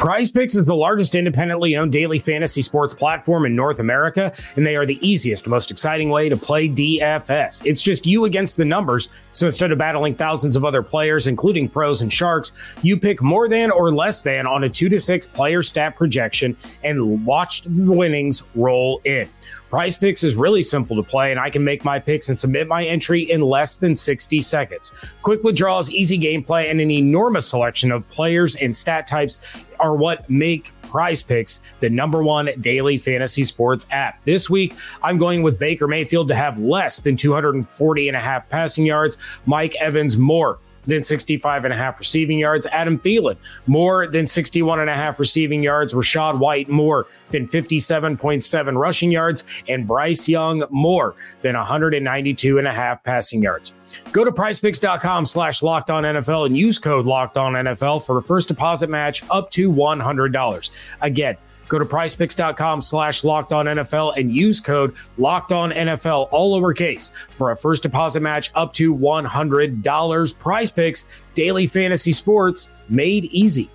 Prize 0.00 0.30
Picks 0.30 0.54
is 0.54 0.64
the 0.64 0.74
largest 0.74 1.14
independently 1.14 1.76
owned 1.76 1.92
daily 1.92 2.18
fantasy 2.20 2.62
sports 2.62 2.94
platform 2.94 3.44
in 3.44 3.54
North 3.54 3.80
America, 3.80 4.32
and 4.56 4.64
they 4.64 4.74
are 4.74 4.86
the 4.86 4.98
easiest, 5.06 5.46
most 5.46 5.70
exciting 5.70 6.08
way 6.08 6.30
to 6.30 6.38
play 6.38 6.70
DFS. 6.70 7.66
It's 7.66 7.82
just 7.82 8.06
you 8.06 8.24
against 8.24 8.56
the 8.56 8.64
numbers. 8.64 9.10
So 9.34 9.44
instead 9.44 9.72
of 9.72 9.78
battling 9.78 10.14
thousands 10.14 10.56
of 10.56 10.64
other 10.64 10.82
players, 10.82 11.26
including 11.26 11.68
pros 11.68 12.00
and 12.00 12.10
sharks, 12.10 12.52
you 12.80 12.96
pick 12.96 13.20
more 13.20 13.46
than 13.46 13.70
or 13.70 13.94
less 13.94 14.22
than 14.22 14.46
on 14.46 14.64
a 14.64 14.70
two 14.70 14.88
to 14.88 14.98
six 14.98 15.26
player 15.26 15.62
stat 15.62 15.96
projection 15.96 16.56
and 16.82 17.26
watch 17.26 17.60
the 17.64 17.92
winnings 17.92 18.42
roll 18.54 19.02
in. 19.04 19.28
Prize 19.68 19.98
Picks 19.98 20.24
is 20.24 20.34
really 20.34 20.62
simple 20.62 20.96
to 20.96 21.02
play, 21.02 21.30
and 21.30 21.38
I 21.38 21.50
can 21.50 21.62
make 21.62 21.84
my 21.84 21.98
picks 21.98 22.30
and 22.30 22.38
submit 22.38 22.66
my 22.68 22.86
entry 22.86 23.30
in 23.30 23.42
less 23.42 23.76
than 23.76 23.94
60 23.94 24.40
seconds. 24.40 24.94
Quick 25.20 25.44
withdrawals, 25.44 25.90
easy 25.90 26.18
gameplay, 26.18 26.70
and 26.70 26.80
an 26.80 26.90
enormous 26.90 27.46
selection 27.46 27.92
of 27.92 28.08
players 28.08 28.56
and 28.56 28.74
stat 28.74 29.06
types 29.06 29.40
are 29.80 29.94
what 29.94 30.28
make 30.28 30.72
Prize 30.82 31.22
Picks 31.22 31.60
the 31.80 31.88
number 31.88 32.22
one 32.22 32.50
daily 32.60 32.98
fantasy 32.98 33.44
sports 33.44 33.86
app. 33.90 34.22
This 34.24 34.50
week, 34.50 34.74
I'm 35.02 35.18
going 35.18 35.42
with 35.42 35.58
Baker 35.58 35.86
Mayfield 35.86 36.28
to 36.28 36.34
have 36.34 36.58
less 36.58 37.00
than 37.00 37.16
240 37.16 38.08
and 38.08 38.16
a 38.16 38.20
half 38.20 38.48
passing 38.48 38.86
yards, 38.86 39.16
Mike 39.46 39.74
Evans 39.76 40.16
more 40.16 40.58
than 40.84 41.04
65 41.04 41.64
and 41.64 41.74
a 41.74 41.76
half 41.76 41.98
receiving 41.98 42.38
yards. 42.38 42.66
Adam 42.66 42.98
Thielen, 42.98 43.36
more 43.66 44.06
than 44.06 44.26
61 44.26 44.80
and 44.80 44.90
a 44.90 44.94
half 44.94 45.18
receiving 45.18 45.62
yards. 45.62 45.94
Rachaad 45.94 46.38
White, 46.38 46.68
more 46.68 47.06
than 47.30 47.46
57.7 47.46 48.78
rushing 48.78 49.10
yards. 49.10 49.44
And 49.68 49.86
Bryce 49.86 50.28
Young, 50.28 50.64
more 50.70 51.14
than 51.42 51.56
192 51.56 52.58
and 52.58 52.66
a 52.66 52.72
half 52.72 53.02
passing 53.04 53.42
yards. 53.42 53.72
Go 54.12 54.24
to 54.24 54.32
prizepicks.com 54.32 55.26
slash 55.26 55.62
locked 55.62 55.90
on 55.90 56.04
NFL 56.04 56.46
and 56.46 56.56
use 56.56 56.78
code 56.78 57.06
locked 57.06 57.36
on 57.36 57.54
NFL 57.54 58.04
for 58.04 58.18
a 58.18 58.22
first 58.22 58.48
deposit 58.48 58.88
match 58.88 59.22
up 59.30 59.50
to 59.50 59.70
$100. 59.70 60.70
Again, 61.00 61.36
Go 61.70 61.78
to 61.78 61.84
prizepicks.com 61.84 62.82
slash 62.82 63.22
locked 63.22 63.52
on 63.52 63.66
NFL 63.66 64.14
and 64.16 64.34
use 64.34 64.60
code 64.60 64.94
locked 65.16 65.52
on 65.52 65.70
NFL, 65.70 66.28
all 66.32 66.60
lowercase, 66.60 67.12
for 67.12 67.52
a 67.52 67.56
first 67.56 67.84
deposit 67.84 68.20
match 68.20 68.50
up 68.56 68.74
to 68.74 68.94
$100. 68.94 70.38
Prize 70.38 70.70
picks, 70.72 71.04
daily 71.34 71.68
fantasy 71.68 72.12
sports 72.12 72.68
made 72.88 73.26
easy. 73.26 73.70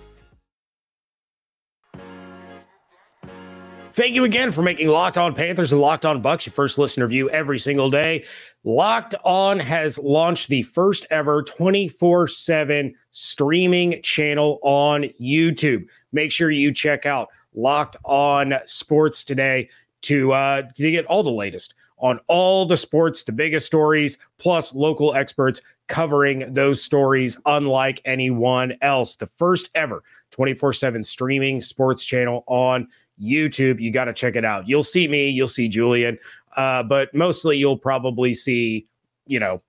Thank 3.92 4.14
you 4.14 4.24
again 4.24 4.52
for 4.52 4.60
making 4.60 4.88
Locked 4.88 5.16
On 5.16 5.34
Panthers 5.34 5.72
and 5.72 5.80
Locked 5.80 6.04
On 6.04 6.20
Bucks 6.20 6.44
your 6.44 6.52
first 6.52 6.76
listener 6.76 7.08
view 7.08 7.30
every 7.30 7.58
single 7.58 7.88
day. 7.88 8.26
Locked 8.62 9.14
On 9.24 9.58
has 9.58 9.98
launched 9.98 10.48
the 10.48 10.64
first 10.64 11.06
ever 11.08 11.42
24 11.44 12.28
7 12.28 12.94
streaming 13.10 14.02
channel 14.02 14.58
on 14.62 15.04
YouTube. 15.18 15.86
Make 16.12 16.30
sure 16.30 16.50
you 16.50 16.74
check 16.74 17.06
out 17.06 17.30
Locked 17.56 17.96
On 18.04 18.54
Sports 18.66 19.24
today 19.24 19.68
to 20.02 20.32
uh, 20.32 20.62
to 20.62 20.90
get 20.90 21.06
all 21.06 21.22
the 21.22 21.30
latest 21.32 21.74
on 21.98 22.20
all 22.28 22.66
the 22.66 22.76
sports, 22.76 23.22
the 23.22 23.32
biggest 23.32 23.66
stories, 23.66 24.18
plus 24.38 24.74
local 24.74 25.14
experts 25.14 25.60
covering 25.88 26.52
those 26.52 26.82
stories 26.82 27.38
unlike 27.46 28.00
anyone 28.04 28.74
else. 28.82 29.16
The 29.16 29.26
first 29.26 29.70
ever 29.74 30.02
24 30.30 30.72
7 30.74 31.02
streaming 31.02 31.60
sports 31.60 32.04
channel 32.04 32.44
on 32.46 32.88
YouTube. 33.20 33.80
You 33.80 33.90
got 33.90 34.04
to 34.06 34.12
check 34.12 34.36
it 34.36 34.44
out. 34.44 34.68
You'll 34.68 34.84
see 34.84 35.08
me, 35.08 35.28
you'll 35.28 35.48
see 35.48 35.68
Julian, 35.68 36.18
uh, 36.56 36.82
but 36.82 37.14
mostly 37.14 37.56
you'll 37.56 37.78
probably 37.78 38.34
see, 38.34 38.86
you 39.26 39.40
know, 39.40 39.62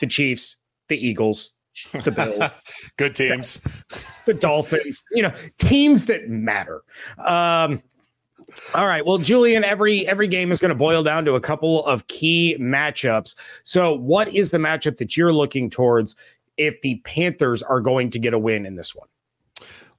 the 0.00 0.06
Chiefs, 0.06 0.56
the 0.88 0.96
Eagles, 1.06 1.52
the 2.04 2.10
Bills, 2.10 2.52
good 2.96 3.14
teams, 3.14 3.60
the 4.26 4.34
Dolphins, 4.34 5.04
you 5.12 5.22
know, 5.22 5.32
teams 5.58 6.06
that 6.06 6.28
matter. 6.28 6.82
Um, 7.18 7.82
all 8.74 8.86
right. 8.86 9.04
Well, 9.04 9.18
Julian, 9.18 9.64
every 9.64 10.06
every 10.08 10.26
game 10.26 10.50
is 10.50 10.60
going 10.60 10.70
to 10.70 10.74
boil 10.74 11.02
down 11.02 11.24
to 11.24 11.34
a 11.34 11.40
couple 11.40 11.84
of 11.86 12.06
key 12.08 12.56
matchups. 12.60 13.34
So, 13.64 13.94
what 13.94 14.34
is 14.34 14.50
the 14.50 14.58
matchup 14.58 14.96
that 14.98 15.16
you're 15.16 15.32
looking 15.32 15.70
towards 15.70 16.16
if 16.56 16.80
the 16.82 16.96
Panthers 17.04 17.62
are 17.62 17.80
going 17.80 18.10
to 18.10 18.18
get 18.18 18.34
a 18.34 18.38
win 18.38 18.66
in 18.66 18.76
this 18.76 18.94
one? 18.94 19.08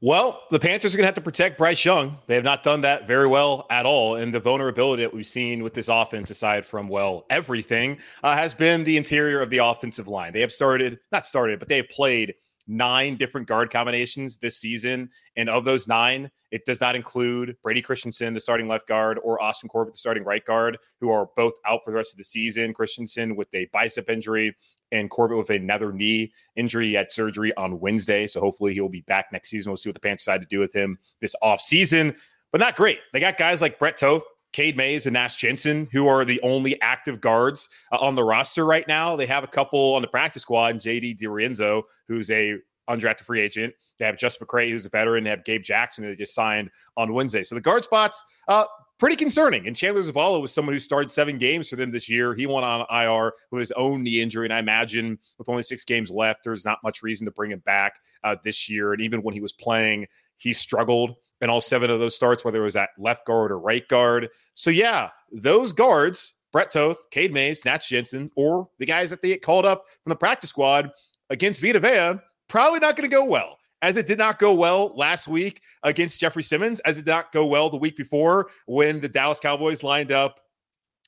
Well, 0.03 0.41
the 0.50 0.60
Panthers 0.60 0.96
are 0.96 0.98
going 0.98 1.03
to 1.03 1.10
have 1.10 1.15
to 1.15 1.22
protect 1.22 1.60
Bryce 1.60 1.86
Young. 1.86 2.17
They 2.25 2.34
have 2.34 2.43
not 2.43 2.63
done 2.63 2.81
that 2.81 3.05
very 3.05 3.27
well 3.27 3.67
at 3.70 3.86
all. 3.86 4.15
And 4.15 4.34
the 4.34 4.39
vulnerability 4.39 5.03
that 5.03 5.13
we've 5.13 5.27
seen 5.27 5.62
with 5.62 5.75
this 5.75 5.89
offense, 5.89 6.31
aside 6.31 6.65
from, 6.65 6.88
well, 6.88 7.27
everything, 7.29 8.00
uh, 8.24 8.36
has 8.36 8.55
been 8.55 8.84
the 8.84 8.98
interior 8.98 9.41
of 9.41 9.51
the 9.51 9.60
offensive 9.60 10.08
line. 10.08 10.34
They 10.34 10.41
have 10.41 10.51
started, 10.51 10.98
not 11.12 11.27
started, 11.27 11.60
but 11.60 11.67
they 11.67 11.77
have 11.77 11.89
played 11.89 12.34
nine 12.65 13.15
different 13.15 13.48
guard 13.48 13.70
combinations 13.70 14.38
this 14.38 14.58
season. 14.58 15.08
And 15.36 15.50
of 15.50 15.65
those 15.65 15.88
nine, 15.88 16.31
it 16.50 16.65
does 16.65 16.81
not 16.81 16.96
include 16.96 17.55
Brady 17.62 17.84
Christensen, 17.84 18.34
the 18.34 18.39
starting 18.39 18.67
left 18.67 18.88
guard, 18.88 19.20
or 19.24 19.39
Austin 19.39 19.70
Corbett, 19.70 19.93
the 19.93 20.00
starting 20.00 20.24
right 20.24 20.43
guard, 20.43 20.79
who 21.00 21.12
are 21.12 21.29
both 21.36 21.53
out 21.67 21.81
for 21.86 21.91
the 21.91 21.98
rest 21.98 22.13
of 22.13 22.17
the 22.17 22.24
season. 22.24 22.74
Christensen 22.74 23.36
with 23.36 23.50
a 23.53 23.67
bicep 23.72 24.10
injury, 24.10 24.55
and 24.91 25.10
Corbett 25.10 25.38
with 25.38 25.50
another 25.50 25.91
knee 25.91 26.31
injury. 26.55 26.93
Had 26.93 27.12
surgery 27.12 27.55
on 27.57 27.79
Wednesday. 27.79 28.27
So 28.27 28.39
hopefully 28.39 28.74
he'll 28.74 28.89
be 28.89 29.01
back 29.01 29.27
next 29.31 29.50
season. 29.50 29.71
We'll 29.71 29.77
see 29.77 29.89
what 29.89 29.95
the 29.95 30.00
Panthers 30.00 30.24
decide 30.24 30.41
to 30.41 30.48
do 30.48 30.60
with 30.60 30.74
him 30.74 30.98
this 31.19 31.36
offseason. 31.43 32.17
But 32.51 32.60
not 32.60 32.75
great. 32.75 33.00
They 33.13 33.19
got 33.19 33.38
guys 33.38 33.62
like 33.62 33.79
Brett 33.79 33.98
Toth, 33.98 34.24
Cade 34.51 34.75
Mays, 34.75 35.05
and 35.05 35.13
Nash 35.13 35.38
Jensen, 35.38 35.88
who 35.91 36.07
are 36.07 36.25
the 36.25 36.41
only 36.41 36.79
active 36.81 37.21
guards 37.21 37.69
uh, 37.91 37.98
on 37.98 38.15
the 38.15 38.24
roster 38.24 38.65
right 38.65 38.88
now. 38.88 39.15
They 39.15 39.25
have 39.25 39.43
a 39.43 39.48
couple 39.48 39.93
on 39.95 40.01
the 40.01 40.07
practice 40.07 40.41
squad, 40.41 40.71
and 40.71 40.81
JD 40.81 41.19
DiRenzo, 41.19 41.83
who's 42.07 42.29
a 42.29 42.57
undrafted 42.89 43.21
free 43.21 43.39
agent. 43.39 43.74
They 43.98 44.05
have 44.05 44.17
Just 44.17 44.41
McCray, 44.41 44.69
who's 44.69 44.86
a 44.86 44.89
veteran. 44.89 45.24
They 45.24 45.29
have 45.29 45.45
Gabe 45.45 45.63
Jackson, 45.63 46.03
who 46.03 46.10
they 46.10 46.15
just 46.15 46.36
signed 46.36 46.69
on 46.98 47.13
Wednesday. 47.13 47.43
So 47.43 47.55
the 47.55 47.62
guard 47.62 47.83
spots, 47.83 48.24
uh, 48.48 48.65
pretty 49.01 49.15
concerning. 49.15 49.65
And 49.65 49.75
Chandler 49.75 50.03
Zavala 50.03 50.39
was 50.39 50.53
someone 50.53 50.75
who 50.75 50.79
started 50.79 51.12
seven 51.12 51.39
games 51.39 51.67
for 51.67 51.75
them 51.75 51.89
this 51.89 52.08
year. 52.08 52.36
He 52.36 52.46
went 52.46 52.63
on 52.63 52.86
IR 52.91 53.34
with 53.50 53.62
his 53.62 53.72
own 53.72 54.03
knee 54.03 54.22
injury. 54.22 54.46
And 54.46 54.53
I 54.53 54.60
imagine 54.60 55.17
with 55.39 55.50
only 55.50 55.63
six 55.63 55.84
games 55.84 56.12
left, 56.12 56.41
there's 56.43 56.65
not 56.65 56.77
much 56.84 57.01
reason 57.01 57.25
to 57.25 57.31
bring 57.31 57.50
him 57.50 57.63
back 57.65 57.96
uh, 58.24 58.36
this 58.43 58.70
year. 58.70 58.93
And 58.93 59.01
even 59.01 59.24
when 59.24 59.34
he 59.34 59.41
was 59.41 59.53
playing, 59.53 60.05
he 60.38 60.53
struggled 60.53 61.15
in 61.41 61.50
all 61.50 61.62
seven 61.62 61.89
of 61.89 62.00
those 62.00 62.15
starts, 62.15 62.46
whether 62.46 62.62
it 62.62 62.65
was 62.65 62.75
at 62.75 62.89
left 63.00 63.25
guard 63.25 63.51
or 63.51 63.58
right 63.58 63.88
guard. 63.88 64.29
So, 64.53 64.70
yeah, 64.70 65.10
those 65.31 65.72
guards, 65.72 66.36
Brett 66.51 66.70
Toth, 66.70 67.10
Cade 67.10 67.34
Mays, 67.34 67.65
Nash 67.65 67.89
Jensen, 67.89 68.29
or 68.36 68.70
the 68.77 68.86
guys 68.86 69.10
that 69.10 69.24
they 69.24 69.29
get 69.29 69.41
called 69.41 69.65
up 69.65 69.86
from 70.03 70.12
the 70.12 70.15
practice 70.15 70.51
squad 70.51 70.91
against 71.31 71.60
Vita 71.60 71.79
Vea, 71.79 72.22
probably 72.48 72.77
not 72.77 72.96
going 72.96 73.10
to 73.10 73.15
go 73.15 73.25
well 73.25 73.58
as 73.81 73.97
it 73.97 74.07
did 74.07 74.17
not 74.17 74.39
go 74.39 74.53
well 74.53 74.93
last 74.95 75.27
week 75.27 75.61
against 75.83 76.19
Jeffrey 76.19 76.43
Simmons, 76.43 76.79
as 76.81 76.97
it 76.97 77.05
did 77.05 77.11
not 77.11 77.31
go 77.31 77.45
well 77.45 77.69
the 77.69 77.77
week 77.77 77.97
before 77.97 78.50
when 78.65 79.01
the 79.01 79.09
Dallas 79.09 79.39
Cowboys 79.39 79.83
lined 79.83 80.11
up 80.11 80.39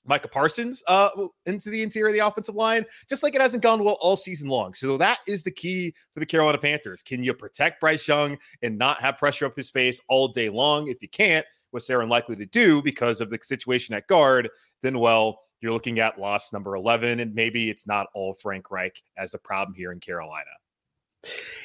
Micah 0.06 0.28
Parsons 0.28 0.84
uh, 0.88 1.10
into 1.46 1.70
the 1.70 1.82
interior 1.82 2.10
of 2.10 2.14
the 2.14 2.26
offensive 2.26 2.56
line, 2.56 2.86
just 3.10 3.24
like 3.24 3.36
it 3.36 3.42
hasn't 3.42 3.64
gone 3.64 3.84
well 3.84 3.98
all 4.02 4.18
season 4.18 4.50
long. 4.50 4.74
So 4.74 4.98
that 4.98 5.20
is 5.28 5.44
the 5.44 5.52
key 5.52 5.94
for 6.14 6.20
the 6.20 6.26
Carolina 6.26 6.58
Panthers. 6.58 7.02
Can 7.02 7.24
you 7.24 7.34
protect 7.34 7.80
Bryce 7.80 8.08
Young 8.08 8.38
and 8.62 8.78
not 8.78 9.00
have 9.02 9.18
pressure 9.18 9.46
up 9.46 9.56
his 9.56 9.70
face 9.70 10.02
all 10.10 10.28
day 10.28 10.50
long? 10.50 10.88
If 10.90 11.02
you 11.02 11.10
can't, 11.10 11.46
which 11.72 11.88
they're 11.88 12.02
unlikely 12.02 12.36
to 12.38 12.46
do 12.46 12.82
because 12.82 13.22
of 13.22 13.30
the 13.30 13.40
situation 13.42 13.96
at 13.96 14.08
guard, 14.08 14.50
then 14.82 15.00
well, 15.00 15.40
you're 15.62 15.72
looking 15.72 16.00
at 16.00 16.20
loss 16.20 16.52
number 16.52 16.76
11, 16.76 17.22
and 17.22 17.34
maybe 17.34 17.70
it's 17.70 17.88
not 17.88 18.08
all 18.14 18.34
Frank 18.34 18.70
Reich 18.70 19.02
as 19.18 19.32
the 19.32 19.38
problem 19.38 19.74
here 19.74 19.94
in 19.94 20.00
Carolina. 20.00 20.50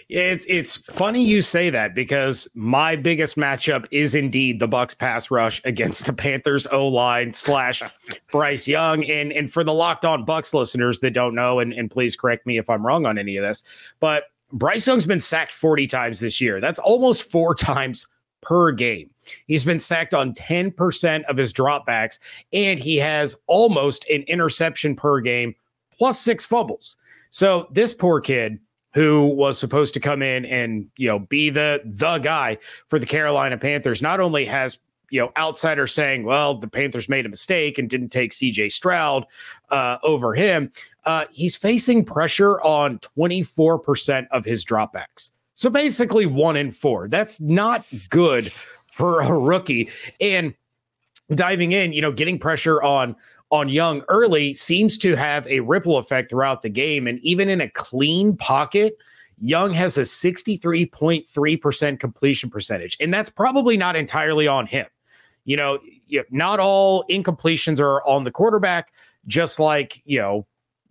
It's 0.08 0.46
it's 0.48 0.76
funny 0.76 1.22
you 1.22 1.42
say 1.42 1.68
that 1.70 1.94
because 1.94 2.48
my 2.54 2.96
biggest 2.96 3.36
matchup 3.36 3.86
is 3.90 4.14
indeed 4.14 4.58
the 4.58 4.68
Bucs 4.68 4.96
pass 4.96 5.30
rush 5.30 5.60
against 5.64 6.06
the 6.06 6.12
Panthers 6.12 6.66
O 6.68 6.88
line 6.88 7.34
slash 7.34 7.82
Bryce 8.30 8.66
Young. 8.66 9.04
And 9.04 9.32
and 9.32 9.52
for 9.52 9.64
the 9.64 9.74
locked 9.74 10.04
on 10.04 10.24
Bucs 10.24 10.54
listeners 10.54 11.00
that 11.00 11.10
don't 11.10 11.34
know, 11.34 11.58
and, 11.58 11.72
and 11.72 11.90
please 11.90 12.16
correct 12.16 12.46
me 12.46 12.56
if 12.56 12.70
I'm 12.70 12.86
wrong 12.86 13.04
on 13.04 13.18
any 13.18 13.36
of 13.36 13.44
this, 13.44 13.62
but 14.00 14.24
Bryce 14.50 14.86
Young's 14.86 15.06
been 15.06 15.20
sacked 15.20 15.52
40 15.52 15.86
times 15.86 16.20
this 16.20 16.40
year. 16.40 16.60
That's 16.60 16.78
almost 16.78 17.30
four 17.30 17.54
times 17.54 18.06
per 18.40 18.72
game. 18.72 19.10
He's 19.46 19.64
been 19.64 19.80
sacked 19.80 20.14
on 20.14 20.32
10% 20.32 21.24
of 21.24 21.36
his 21.36 21.52
dropbacks, 21.52 22.18
and 22.54 22.78
he 22.78 22.96
has 22.96 23.36
almost 23.46 24.08
an 24.08 24.22
interception 24.22 24.96
per 24.96 25.20
game, 25.20 25.54
plus 25.98 26.18
six 26.18 26.46
fumbles. 26.46 26.96
So 27.28 27.68
this 27.72 27.92
poor 27.92 28.22
kid 28.22 28.58
who 28.94 29.26
was 29.26 29.58
supposed 29.58 29.94
to 29.94 30.00
come 30.00 30.22
in 30.22 30.44
and 30.44 30.86
you 30.96 31.08
know 31.08 31.18
be 31.18 31.50
the 31.50 31.80
the 31.84 32.18
guy 32.18 32.58
for 32.88 32.98
the 32.98 33.06
Carolina 33.06 33.58
Panthers 33.58 34.02
not 34.02 34.20
only 34.20 34.44
has 34.44 34.78
you 35.10 35.20
know 35.20 35.32
outsiders 35.36 35.92
saying 35.92 36.24
well 36.24 36.54
the 36.54 36.68
Panthers 36.68 37.08
made 37.08 37.26
a 37.26 37.28
mistake 37.28 37.78
and 37.78 37.88
didn't 37.88 38.10
take 38.10 38.32
CJ 38.32 38.72
Stroud 38.72 39.26
uh, 39.70 39.98
over 40.02 40.34
him 40.34 40.70
uh, 41.08 41.24
he's 41.30 41.56
facing 41.56 42.04
pressure 42.04 42.60
on 42.60 42.98
24% 43.18 44.26
of 44.30 44.44
his 44.44 44.62
dropbacks. 44.62 45.30
So 45.54 45.70
basically 45.70 46.26
one 46.26 46.54
in 46.54 46.70
four. 46.70 47.08
That's 47.08 47.40
not 47.40 47.86
good 48.10 48.52
for 48.92 49.22
a 49.22 49.32
rookie. 49.32 49.88
And 50.20 50.54
diving 51.34 51.72
in, 51.72 51.94
you 51.94 52.02
know, 52.02 52.12
getting 52.12 52.38
pressure 52.38 52.82
on 52.82 53.16
on 53.50 53.68
Young 53.68 54.02
early 54.08 54.52
seems 54.54 54.98
to 54.98 55.16
have 55.16 55.46
a 55.46 55.60
ripple 55.60 55.96
effect 55.98 56.30
throughout 56.30 56.62
the 56.62 56.68
game. 56.68 57.06
And 57.06 57.18
even 57.20 57.48
in 57.48 57.60
a 57.60 57.68
clean 57.68 58.36
pocket, 58.36 58.96
Young 59.40 59.72
has 59.72 59.96
a 59.96 60.02
63.3% 60.02 62.00
completion 62.00 62.50
percentage. 62.50 62.96
And 63.00 63.14
that's 63.14 63.30
probably 63.30 63.76
not 63.76 63.96
entirely 63.96 64.46
on 64.46 64.66
him. 64.66 64.86
You 65.44 65.56
know, 65.56 65.78
not 66.30 66.60
all 66.60 67.04
incompletions 67.04 67.80
are 67.80 68.06
on 68.06 68.24
the 68.24 68.30
quarterback, 68.30 68.92
just 69.26 69.58
like, 69.58 70.02
you 70.04 70.18
know, 70.18 70.46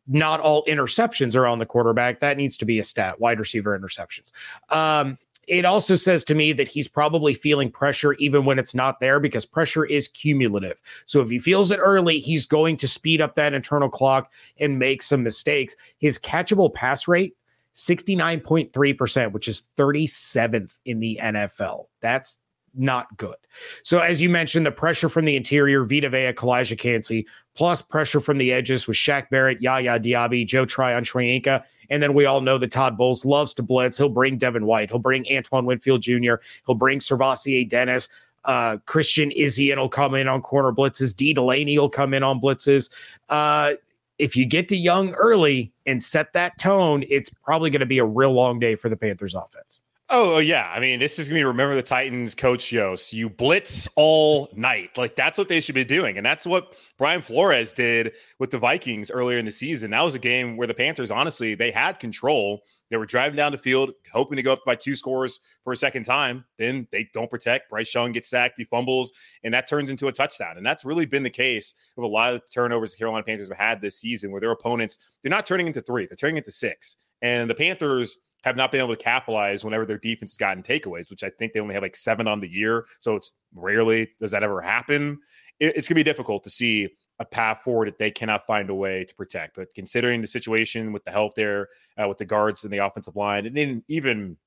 not 0.08 0.40
all 0.40 0.64
interceptions 0.66 1.36
are 1.36 1.46
on 1.46 1.60
the 1.60 1.66
quarterback. 1.66 2.22
That 2.22 2.38
needs 2.38 2.58
to 2.58 2.66
be 2.66 2.80
a 2.80 2.84
stat, 2.84 3.20
wide 3.20 3.40
receiver 3.40 3.78
interceptions. 3.78 4.32
Um, 4.70 5.18
it 5.48 5.66
also 5.66 5.96
says 5.96 6.24
to 6.26 6.36
me 6.36 6.52
that 6.54 6.68
he's 6.68 6.88
probably 6.88 7.34
feeling 7.34 7.72
pressure 7.72 8.14
even 8.14 8.46
when 8.46 8.60
it's 8.60 8.76
not 8.76 9.00
there 9.00 9.20
because 9.20 9.46
pressure 9.46 9.86
is 9.86 10.08
cumulative. 10.10 10.82
So 11.06 11.22
if 11.22 11.30
he 11.30 11.40
feels 11.40 11.72
it 11.72 11.78
early, 11.78 12.20
he's 12.20 12.46
going 12.46 12.78
to 12.78 12.88
speed 12.88 13.22
up 13.22 13.36
that 13.36 13.54
internal 13.54 13.90
clock 13.90 14.32
and 14.60 14.78
make 14.78 15.02
some 15.02 15.24
mistakes. 15.24 15.76
His 15.98 16.20
catchable 16.20 16.74
pass 16.74 17.08
rate 17.08 17.36
69.3%, 17.74 19.32
which 19.32 19.48
is 19.48 19.64
37th 19.78 20.80
in 20.86 21.00
the 21.00 21.20
NFL. 21.22 21.86
That's 22.02 22.40
not 22.76 23.16
good. 23.18 23.36
So, 23.84 24.00
as 24.00 24.22
you 24.22 24.30
mentioned, 24.30 24.66
the 24.66 24.72
pressure 24.72 25.10
from 25.10 25.26
the 25.26 25.36
interior, 25.36 25.84
Vita 25.84 26.10
Vea, 26.10 26.34
Calijah 26.34 26.78
Kancey, 26.78 27.26
plus 27.56 27.82
pressure 27.82 28.20
from 28.20 28.38
the 28.38 28.52
edges 28.52 28.88
with 28.88 28.98
Shaq 28.98 29.30
Barrett, 29.30 29.62
Yaya 29.62 30.00
Diaby, 30.00 30.46
Joe 30.46 30.66
Tryon, 30.66 31.04
Shoyinka. 31.04 31.64
And 31.90 32.04
then 32.04 32.14
we 32.14 32.26
all 32.26 32.42
know 32.42 32.58
that 32.58 32.72
Todd 32.72 32.98
Bowles 32.98 33.26
loves 33.26 33.54
to 33.56 33.64
blitz. 33.64 33.98
He'll 33.98 34.10
bring 34.10 34.38
Devin 34.38 34.66
White. 34.66 34.90
He'll 34.90 35.00
bring 35.00 35.26
Antoine 35.32 35.66
Winfield 35.66 36.02
Jr. 36.02 36.36
He'll 36.66 36.76
bring 36.76 37.00
SirVocea 37.00 37.68
Dennis. 37.68 38.10
Uh, 38.46 38.78
Christian 38.86 39.32
will 39.36 39.90
come 39.90 40.16
in 40.16 40.28
on 40.28 40.42
corner 40.42 40.72
blitzes. 40.72 41.16
Dee 41.16 41.34
Delaney 41.34 41.78
will 41.78 41.90
come 41.90 42.14
in 42.14 42.24
on 42.24 42.40
blitzes. 42.40 42.90
Uh, 43.30 43.74
if 44.18 44.36
you 44.36 44.46
get 44.46 44.68
to 44.70 44.76
Young 44.76 45.14
early 45.14 45.72
and 45.86 46.02
set 46.02 46.34
that 46.34 46.58
tone, 46.58 47.04
it's 47.10 47.30
probably 47.30 47.70
going 47.70 47.82
to 47.82 47.86
be 47.86 48.00
a 48.00 48.06
real 48.06 48.32
long 48.32 48.60
day 48.60 48.76
for 48.76 48.90
the 48.90 48.98
Panthers 48.98 49.36
offense. 49.36 49.82
Oh, 50.10 50.36
oh 50.36 50.40
yeah. 50.40 50.72
I 50.74 50.80
mean, 50.80 51.00
this 51.00 51.20
is 51.20 51.28
gonna 51.28 51.40
be 51.40 51.44
remember 51.44 51.76
the 51.76 51.82
Titans 51.82 52.34
coach 52.34 52.72
Yoast. 52.72 53.12
You 53.12 53.30
blitz 53.30 53.90
all 53.96 54.50
night. 54.56 54.98
Like 54.98 55.18
that's 55.18 55.38
what 55.38 55.50
they 55.50 55.60
should 55.60 55.76
be 55.76 55.84
doing. 55.84 56.16
And 56.18 56.26
that's 56.26 56.46
what 56.46 56.76
Brian 56.98 57.22
Flores 57.22 57.74
did 57.74 58.14
with 58.40 58.52
the 58.52 58.58
Vikings 58.58 59.12
earlier 59.12 59.38
in 59.38 59.46
the 59.46 59.52
season. 59.52 59.92
That 59.92 60.04
was 60.04 60.16
a 60.16 60.20
game 60.20 60.56
where 60.56 60.68
the 60.68 60.74
Panthers, 60.74 61.12
honestly, 61.12 61.56
they 61.56 61.72
had 61.72 62.00
control. 62.00 62.62
They 62.90 62.96
were 62.96 63.06
driving 63.06 63.36
down 63.36 63.52
the 63.52 63.58
field, 63.58 63.92
hoping 64.14 64.38
to 64.38 64.42
go 64.42 64.54
up 64.54 64.64
by 64.66 64.76
two 64.76 64.96
scores 64.96 65.42
for 65.66 65.74
a 65.74 65.78
second 65.78 66.04
time. 66.04 66.46
Then 66.58 66.88
they 66.94 67.10
don't 67.14 67.30
protect. 67.30 67.70
Bryce 67.70 67.94
Young 67.94 68.14
gets 68.14 68.30
sacked, 68.30 68.58
he 68.58 68.64
fumbles, 68.64 69.12
and 69.44 69.54
that 69.54 69.68
turns 69.68 69.90
into 69.90 70.08
a 70.08 70.12
touchdown. 70.14 70.56
And 70.56 70.66
that's 70.66 70.86
really 70.86 71.06
been 71.06 71.24
the 71.24 71.30
case 71.30 71.74
of 71.98 72.06
a 72.06 72.08
lot 72.08 72.34
of 72.34 72.40
the 72.40 72.48
turnovers 72.48 72.94
the 72.94 72.98
Carolina 72.98 73.26
Panthers 73.26 73.50
have 73.50 73.58
had 73.58 73.82
this 73.82 74.00
season, 74.00 74.32
where 74.32 74.40
their 74.40 74.52
opponents, 74.52 75.00
they're 75.22 75.30
not 75.30 75.46
turning 75.46 75.68
into 75.68 75.82
three, 75.82 76.06
they're 76.06 76.16
turning 76.16 76.38
into 76.38 76.52
six. 76.52 76.96
And 77.22 77.50
the 77.50 77.56
Panthers 77.56 78.20
have 78.48 78.58
not 78.58 78.72
been 78.72 78.82
able 78.82 78.96
to 78.96 79.04
capitalize 79.04 79.64
whenever 79.64 79.86
their 79.86 79.98
defense 79.98 80.32
has 80.32 80.38
gotten 80.38 80.64
takeaways, 80.64 81.10
which 81.10 81.24
I 81.24 81.30
think 81.30 81.54
they 81.54 81.60
only 81.60 81.74
have 81.74 81.84
like 81.84 81.96
seven 81.96 82.28
on 82.28 82.40
the 82.40 82.52
year. 82.52 82.86
So 83.00 83.16
it's 83.16 83.34
rarely 83.54 84.10
does 84.20 84.32
that 84.32 84.44
ever 84.44 84.62
happen. 84.62 85.20
It, 85.60 85.76
it's 85.78 85.88
going 85.88 85.96
to 85.96 86.04
be 86.04 86.04
difficult 86.04 86.44
to 86.46 86.50
see 86.50 86.90
a 87.20 87.26
path 87.26 87.62
forward 87.64 87.88
that 87.88 87.98
they 87.98 88.12
cannot 88.12 88.46
find 88.46 88.70
a 88.70 88.76
way 88.76 89.04
to 89.04 89.16
protect. 89.16 89.56
But 89.56 89.74
considering 89.74 90.22
the 90.22 90.28
situation 90.28 90.94
with 90.94 91.04
the 91.04 91.12
help 91.12 91.36
there, 91.36 91.68
uh, 92.02 92.08
with 92.08 92.20
the 92.20 92.26
guards 92.26 92.64
and 92.64 92.72
the 92.72 92.78
offensive 92.78 93.16
line, 93.16 93.46
and 93.46 93.84
even 93.88 94.38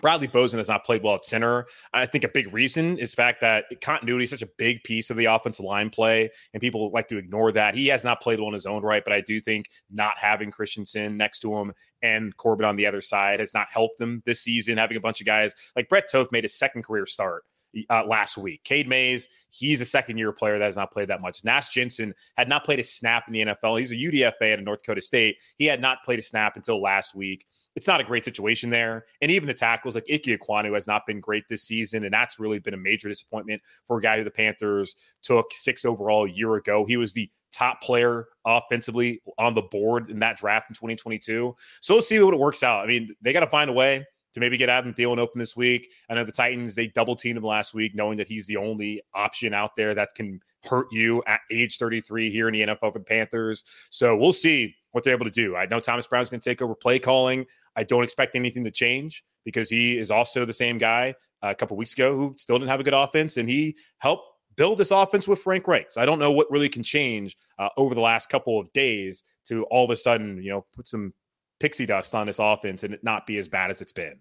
Bradley 0.00 0.26
Bozeman 0.26 0.58
has 0.58 0.68
not 0.68 0.84
played 0.84 1.02
well 1.02 1.14
at 1.14 1.24
center. 1.24 1.66
I 1.92 2.06
think 2.06 2.24
a 2.24 2.28
big 2.28 2.52
reason 2.52 2.98
is 2.98 3.10
the 3.10 3.16
fact 3.16 3.40
that 3.40 3.64
continuity 3.80 4.24
is 4.24 4.30
such 4.30 4.42
a 4.42 4.48
big 4.58 4.82
piece 4.82 5.10
of 5.10 5.16
the 5.16 5.26
offensive 5.26 5.64
line 5.64 5.90
play, 5.90 6.30
and 6.52 6.60
people 6.60 6.90
like 6.90 7.08
to 7.08 7.18
ignore 7.18 7.52
that. 7.52 7.74
He 7.74 7.86
has 7.88 8.04
not 8.04 8.20
played 8.20 8.38
well 8.38 8.48
in 8.48 8.54
his 8.54 8.66
own 8.66 8.82
right, 8.82 9.04
but 9.04 9.12
I 9.12 9.20
do 9.20 9.40
think 9.40 9.66
not 9.90 10.18
having 10.18 10.50
Christensen 10.50 11.16
next 11.16 11.40
to 11.40 11.54
him 11.54 11.72
and 12.02 12.36
Corbett 12.36 12.66
on 12.66 12.76
the 12.76 12.86
other 12.86 13.00
side 13.00 13.40
has 13.40 13.54
not 13.54 13.68
helped 13.70 13.98
them 13.98 14.22
this 14.26 14.40
season. 14.40 14.78
Having 14.78 14.96
a 14.96 15.00
bunch 15.00 15.20
of 15.20 15.26
guys 15.26 15.54
like 15.76 15.88
Brett 15.88 16.10
Toth 16.10 16.32
made 16.32 16.44
his 16.44 16.58
second 16.58 16.82
career 16.82 17.06
start. 17.06 17.44
Uh, 17.88 18.02
last 18.04 18.36
week. 18.36 18.64
Cade 18.64 18.88
Mays, 18.88 19.28
he's 19.50 19.80
a 19.80 19.84
second 19.84 20.18
year 20.18 20.32
player 20.32 20.58
that 20.58 20.64
has 20.64 20.76
not 20.76 20.90
played 20.90 21.06
that 21.06 21.20
much. 21.20 21.44
Nash 21.44 21.68
Jensen 21.68 22.12
had 22.36 22.48
not 22.48 22.64
played 22.64 22.80
a 22.80 22.82
snap 22.82 23.28
in 23.28 23.32
the 23.32 23.44
NFL. 23.44 23.78
He's 23.78 23.92
a 23.92 23.94
UDFA 23.94 24.54
at 24.54 24.60
North 24.60 24.80
Dakota 24.82 25.00
State. 25.00 25.36
He 25.56 25.66
had 25.66 25.80
not 25.80 25.98
played 26.04 26.18
a 26.18 26.22
snap 26.22 26.56
until 26.56 26.82
last 26.82 27.14
week 27.14 27.46
it's 27.76 27.86
not 27.86 28.00
a 28.00 28.04
great 28.04 28.24
situation 28.24 28.70
there. 28.70 29.04
And 29.20 29.30
even 29.30 29.46
the 29.46 29.54
tackles 29.54 29.94
like 29.94 30.06
Ike 30.12 30.24
Ekwonu 30.24 30.74
has 30.74 30.86
not 30.86 31.06
been 31.06 31.20
great 31.20 31.44
this 31.48 31.62
season. 31.62 32.04
And 32.04 32.12
that's 32.12 32.38
really 32.38 32.58
been 32.58 32.74
a 32.74 32.78
major 32.78 33.08
disappointment 33.08 33.62
for 33.86 33.98
a 33.98 34.00
guy 34.00 34.18
who 34.18 34.24
the 34.24 34.30
Panthers 34.30 34.96
took 35.22 35.52
six 35.52 35.84
overall 35.84 36.26
a 36.26 36.30
year 36.30 36.54
ago. 36.56 36.84
He 36.84 36.96
was 36.96 37.12
the 37.12 37.30
top 37.52 37.80
player 37.82 38.26
offensively 38.44 39.22
on 39.38 39.54
the 39.54 39.62
board 39.62 40.10
in 40.10 40.18
that 40.20 40.36
draft 40.36 40.70
in 40.70 40.74
2022. 40.74 41.54
So 41.80 41.94
let's 41.94 42.08
see 42.08 42.20
what 42.20 42.34
it 42.34 42.40
works 42.40 42.62
out. 42.62 42.84
I 42.84 42.86
mean, 42.86 43.14
they 43.20 43.32
got 43.32 43.40
to 43.40 43.46
find 43.46 43.70
a 43.70 43.72
way 43.72 44.06
to 44.32 44.40
maybe 44.40 44.56
get 44.56 44.68
Adam 44.68 44.94
Thielen 44.94 45.18
open 45.18 45.38
this 45.38 45.56
week. 45.56 45.90
I 46.08 46.14
know 46.14 46.24
the 46.24 46.32
Titans, 46.32 46.74
they 46.74 46.86
double 46.88 47.16
teamed 47.16 47.38
him 47.38 47.44
last 47.44 47.74
week, 47.74 47.94
knowing 47.94 48.16
that 48.18 48.28
he's 48.28 48.46
the 48.46 48.56
only 48.56 49.02
option 49.14 49.54
out 49.54 49.76
there 49.76 49.94
that 49.94 50.14
can 50.14 50.40
hurt 50.64 50.86
you 50.92 51.22
at 51.26 51.40
age 51.50 51.78
33 51.78 52.30
here 52.30 52.48
in 52.48 52.54
the 52.54 52.60
NFL 52.62 52.92
for 52.92 52.98
the 52.98 53.04
Panthers. 53.04 53.64
So 53.90 54.16
we'll 54.16 54.32
see 54.32 54.74
what 54.92 55.04
they're 55.04 55.14
able 55.14 55.24
to 55.24 55.30
do. 55.30 55.56
I 55.56 55.66
know 55.66 55.80
Thomas 55.80 56.06
Brown's 56.06 56.28
going 56.28 56.40
to 56.40 56.48
take 56.48 56.62
over 56.62 56.74
play 56.74 56.98
calling. 56.98 57.46
I 57.76 57.84
don't 57.84 58.04
expect 58.04 58.34
anything 58.36 58.64
to 58.64 58.70
change 58.70 59.24
because 59.44 59.70
he 59.70 59.96
is 59.96 60.10
also 60.10 60.44
the 60.44 60.52
same 60.52 60.78
guy 60.78 61.14
uh, 61.42 61.48
a 61.50 61.54
couple 61.54 61.76
weeks 61.76 61.92
ago 61.92 62.16
who 62.16 62.34
still 62.38 62.58
didn't 62.58 62.70
have 62.70 62.80
a 62.80 62.84
good 62.84 62.94
offense, 62.94 63.36
and 63.36 63.48
he 63.48 63.76
helped 63.98 64.26
build 64.56 64.78
this 64.78 64.90
offense 64.90 65.26
with 65.26 65.40
Frank 65.40 65.66
Reich. 65.66 65.90
So 65.90 66.00
I 66.00 66.06
don't 66.06 66.18
know 66.18 66.32
what 66.32 66.50
really 66.50 66.68
can 66.68 66.82
change 66.82 67.36
uh, 67.58 67.68
over 67.76 67.94
the 67.94 68.00
last 68.00 68.28
couple 68.28 68.58
of 68.58 68.70
days 68.72 69.24
to 69.46 69.64
all 69.64 69.84
of 69.84 69.90
a 69.90 69.96
sudden, 69.96 70.42
you 70.42 70.50
know, 70.50 70.66
put 70.74 70.86
some 70.86 71.14
pixie 71.60 71.86
dust 71.86 72.14
on 72.14 72.26
this 72.26 72.38
offense 72.40 72.82
and 72.82 72.94
it 72.94 73.04
not 73.04 73.26
be 73.26 73.38
as 73.38 73.46
bad 73.46 73.70
as 73.70 73.80
it's 73.80 73.92
been. 73.92 74.18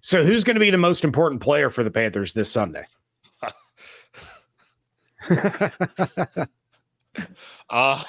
So 0.00 0.24
who's 0.24 0.42
going 0.42 0.56
to 0.56 0.60
be 0.60 0.70
the 0.70 0.78
most 0.78 1.04
important 1.04 1.40
player 1.40 1.70
for 1.70 1.84
the 1.84 1.90
Panthers 1.90 2.32
this 2.32 2.50
Sunday? 2.50 2.84
uh 7.70 8.02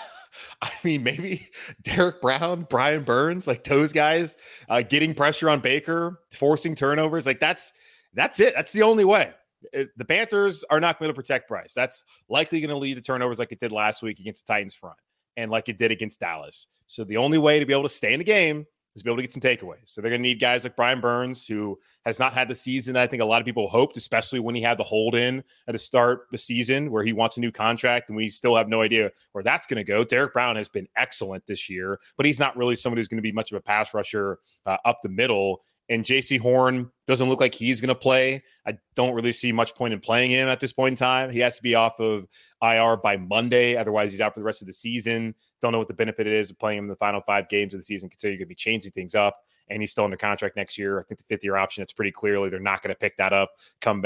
I 0.64 0.72
mean, 0.84 1.04
maybe 1.04 1.50
Derrick 1.84 2.22
Brown, 2.22 2.66
Brian 2.70 3.04
Burns, 3.04 3.48
like 3.48 3.66
those 3.66 3.92
guys, 3.92 4.38
uh, 4.70 4.82
getting 4.82 5.14
pressure 5.14 5.50
on 5.50 5.60
Baker, 5.60 6.22
forcing 6.34 6.74
turnovers. 6.74 7.26
Like 7.26 7.42
that's 7.42 7.74
that's 8.14 8.40
it. 8.40 8.56
That's 8.56 8.72
the 8.72 8.82
only 8.82 9.04
way. 9.04 9.34
The 9.74 10.06
Panthers 10.06 10.64
are 10.70 10.80
not 10.80 11.00
going 11.00 11.10
to 11.10 11.14
protect 11.14 11.50
Bryce. 11.50 11.74
That's 11.74 12.04
likely 12.30 12.62
going 12.62 12.70
to 12.70 12.78
lead 12.78 12.96
to 12.96 13.02
turnovers 13.02 13.40
like 13.40 13.52
it 13.52 13.60
did 13.60 13.72
last 13.74 14.02
week 14.04 14.20
against 14.20 14.48
the 14.48 14.54
Titans 14.54 14.76
front 14.76 14.98
and 15.38 15.52
like 15.52 15.70
it 15.70 15.78
did 15.78 15.92
against 15.92 16.20
Dallas. 16.20 16.68
So 16.88 17.04
the 17.04 17.18
only 17.18 17.38
way 17.38 17.60
to 17.60 17.66
be 17.66 17.74
able 17.74 17.84
to 17.84 17.90
stay 17.90 18.14
in 18.14 18.20
the 18.20 18.26
game 18.26 18.66
is 18.96 19.02
to 19.02 19.06
be 19.06 19.10
able 19.10 19.18
to 19.18 19.24
get 19.24 19.32
some 19.32 19.42
takeaways. 19.42 19.86
So 19.86 20.02
they're 20.02 20.12
going 20.12 20.22
to 20.22 20.28
need 20.28 20.40
guys 20.40 20.64
like 20.64 20.76
Brian 20.76 21.02
Burns, 21.02 21.48
who 21.48 21.80
has 22.06 22.20
not 22.20 22.34
had 22.34 22.48
the 22.48 22.56
season 22.56 22.96
I 22.96 23.08
think 23.08 23.22
a 23.22 23.26
lot 23.26 23.42
of 23.42 23.46
people 23.46 23.68
hoped, 23.68 23.98
especially 23.98 24.40
when 24.40 24.54
he 24.54 24.62
had 24.62 24.78
the 24.78 24.84
hold 24.84 25.16
in 25.16 25.44
at 25.68 25.72
the 25.72 25.80
start 25.80 26.22
of 26.22 26.32
the 26.32 26.38
season 26.38 26.92
where 26.92 27.04
he 27.04 27.14
wants 27.14 27.38
a 27.38 27.40
new 27.40 27.52
contract, 27.52 28.10
and 28.10 28.16
we 28.16 28.28
still 28.30 28.56
have 28.56 28.68
no 28.68 28.82
idea 28.82 29.12
where 29.32 29.44
that's 29.44 29.66
going 29.66 29.78
to 29.78 29.84
go. 29.84 30.04
Derrick 30.04 30.34
Brown 30.34 30.56
has 30.56 30.70
been 30.70 30.88
excellent 30.96 31.46
this 31.48 31.70
year, 31.70 32.00
but 32.18 32.26
he's 32.26 32.40
not 32.40 32.56
really 32.56 32.76
somebody 32.76 33.00
who's 33.00 33.08
going 33.08 33.18
to 33.18 33.24
be 33.24 33.32
much 33.32 33.52
of 33.52 33.58
a 33.58 33.62
pass 33.62 33.94
rusher 33.94 34.40
uh, 34.66 34.78
up 34.86 35.00
the 35.02 35.10
middle. 35.10 35.64
And 35.90 36.04
Jaycee 36.04 36.40
Horn 36.40 36.90
doesn't 37.08 37.28
look 37.28 37.42
like 37.42 37.54
he's 37.54 37.82
going 37.82 37.90
to 37.90 37.96
play. 37.96 38.42
I 38.66 38.78
don't 38.96 39.14
really 39.14 39.34
see 39.34 39.52
much 39.52 39.76
point 39.76 39.94
in 39.94 40.00
playing 40.00 40.32
him 40.32 40.48
at 40.48 40.62
this 40.62 40.72
point 40.72 40.94
in 40.94 40.96
time. 40.96 41.30
He 41.30 41.40
has 41.40 41.58
to 41.58 41.62
be 41.62 41.76
off 41.76 42.00
of 42.00 42.26
IR 42.62 42.98
by 42.98 43.18
Monday. 43.18 43.76
Otherwise, 43.76 44.12
he's 44.12 44.22
out 44.22 44.34
for 44.34 44.40
the 44.40 44.46
rest 44.46 44.62
of 44.62 44.68
the 44.68 44.74
season. 44.74 45.36
Don't 45.62 45.74
know 45.74 45.80
what 45.80 45.90
the 45.90 45.94
benefit 45.94 46.26
is 46.26 46.50
of 46.50 46.58
playing 46.58 46.80
him 46.80 46.86
in 46.86 46.90
the 46.90 46.96
final 46.96 47.22
five 47.28 47.50
games 47.50 47.74
of 47.74 47.80
the 47.80 47.84
season, 47.84 48.10
considering 48.10 48.40
you're 48.40 48.46
going 48.46 48.48
to 48.48 48.52
be 48.52 48.56
changing 48.56 48.92
things 48.92 49.14
up. 49.14 49.38
And 49.70 49.82
he's 49.82 49.92
still 49.92 50.06
under 50.06 50.18
contract 50.18 50.56
next 50.56 50.78
year. 50.78 51.00
I 51.00 51.04
think 51.04 51.20
the 51.20 51.26
fifth 51.28 51.44
year 51.44 51.58
option, 51.58 51.84
it's 51.84 51.94
pretty 51.94 52.12
clearly 52.12 52.50
they're 52.50 52.60
not 52.60 52.82
going 52.82 52.94
to 52.94 53.00
pick 53.00 53.18
that 53.18 53.34
up 53.34 53.52
come. 53.82 54.02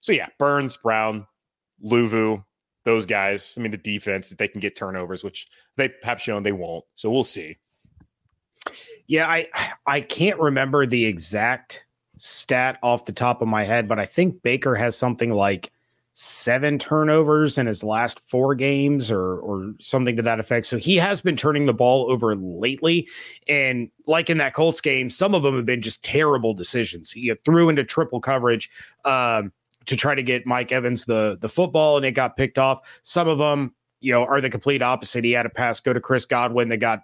So, 0.00 0.12
yeah, 0.12 0.28
Burns, 0.38 0.76
Brown, 0.76 1.26
Luvu, 1.82 2.44
those 2.84 3.06
guys. 3.06 3.54
I 3.56 3.62
mean, 3.62 3.70
the 3.70 3.78
defense, 3.78 4.30
they 4.30 4.48
can 4.48 4.60
get 4.60 4.76
turnovers, 4.76 5.24
which 5.24 5.46
they 5.76 5.92
have 6.02 6.20
shown 6.20 6.42
they 6.42 6.52
won't. 6.52 6.84
So, 6.94 7.10
we'll 7.10 7.24
see. 7.24 7.56
Yeah, 9.06 9.28
I 9.28 9.48
I 9.86 10.00
can't 10.00 10.38
remember 10.38 10.86
the 10.86 11.04
exact 11.04 11.86
stat 12.16 12.78
off 12.82 13.04
the 13.04 13.12
top 13.12 13.42
of 13.42 13.48
my 13.48 13.64
head, 13.64 13.88
but 13.88 13.98
I 13.98 14.04
think 14.06 14.42
Baker 14.42 14.74
has 14.74 14.96
something 14.96 15.30
like 15.30 15.70
seven 16.16 16.78
turnovers 16.78 17.58
in 17.58 17.66
his 17.66 17.82
last 17.82 18.20
four 18.20 18.54
games 18.54 19.10
or 19.10 19.38
or 19.38 19.74
something 19.80 20.16
to 20.16 20.22
that 20.22 20.40
effect. 20.40 20.64
So 20.66 20.78
he 20.78 20.96
has 20.96 21.20
been 21.20 21.36
turning 21.36 21.66
the 21.66 21.74
ball 21.74 22.10
over 22.10 22.36
lately. 22.36 23.08
And 23.48 23.90
like 24.06 24.30
in 24.30 24.38
that 24.38 24.54
Colts 24.54 24.80
game, 24.80 25.10
some 25.10 25.34
of 25.34 25.42
them 25.42 25.56
have 25.56 25.66
been 25.66 25.82
just 25.82 26.04
terrible 26.04 26.54
decisions. 26.54 27.10
He 27.10 27.34
threw 27.44 27.68
into 27.68 27.84
triple 27.84 28.20
coverage 28.20 28.70
um, 29.04 29.52
to 29.86 29.96
try 29.96 30.14
to 30.14 30.22
get 30.22 30.46
Mike 30.46 30.72
Evans 30.72 31.04
the 31.04 31.36
the 31.40 31.48
football 31.48 31.96
and 31.96 32.06
it 32.06 32.12
got 32.12 32.36
picked 32.36 32.58
off. 32.58 32.80
Some 33.02 33.28
of 33.28 33.38
them, 33.38 33.74
you 34.00 34.12
know, 34.12 34.24
are 34.24 34.40
the 34.40 34.50
complete 34.50 34.82
opposite. 34.82 35.24
He 35.24 35.32
had 35.32 35.46
a 35.46 35.50
pass 35.50 35.80
go 35.80 35.92
to 35.92 36.00
Chris 36.00 36.24
Godwin 36.26 36.68
that 36.68 36.78
got 36.78 37.02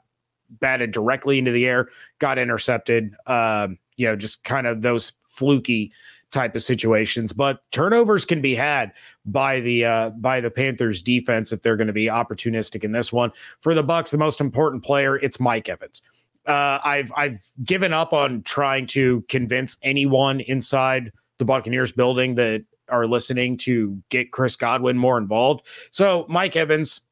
batted 0.50 0.90
directly 0.90 1.38
into 1.38 1.52
the 1.52 1.66
air, 1.66 1.88
got 2.18 2.38
intercepted. 2.38 3.14
Um, 3.26 3.78
you 3.96 4.06
know, 4.06 4.16
just 4.16 4.44
kind 4.44 4.66
of 4.66 4.82
those 4.82 5.12
fluky 5.20 5.92
type 6.30 6.54
of 6.54 6.62
situations. 6.62 7.32
But 7.32 7.62
turnovers 7.70 8.24
can 8.24 8.40
be 8.40 8.54
had 8.54 8.92
by 9.26 9.60
the 9.60 9.84
uh, 9.84 10.10
by 10.10 10.40
the 10.40 10.50
Panthers 10.50 11.02
defense 11.02 11.52
if 11.52 11.62
they're 11.62 11.76
going 11.76 11.86
to 11.86 11.92
be 11.92 12.06
opportunistic 12.06 12.84
in 12.84 12.92
this 12.92 13.12
one. 13.12 13.32
For 13.60 13.74
the 13.74 13.84
Bucs, 13.84 14.10
the 14.10 14.18
most 14.18 14.40
important 14.40 14.84
player 14.84 15.16
it's 15.16 15.40
Mike 15.40 15.68
Evans. 15.68 16.02
Uh, 16.46 16.78
I've 16.84 17.12
I've 17.16 17.40
given 17.64 17.92
up 17.92 18.12
on 18.12 18.42
trying 18.42 18.86
to 18.88 19.24
convince 19.28 19.76
anyone 19.82 20.40
inside 20.40 21.12
the 21.38 21.44
Buccaneers 21.44 21.92
building 21.92 22.34
that 22.36 22.64
are 22.88 23.06
listening 23.06 23.56
to 23.56 24.02
get 24.08 24.32
Chris 24.32 24.56
Godwin 24.56 24.98
more 24.98 25.16
involved. 25.16 25.66
So 25.90 26.26
Mike 26.28 26.56
Evans, 26.56 27.02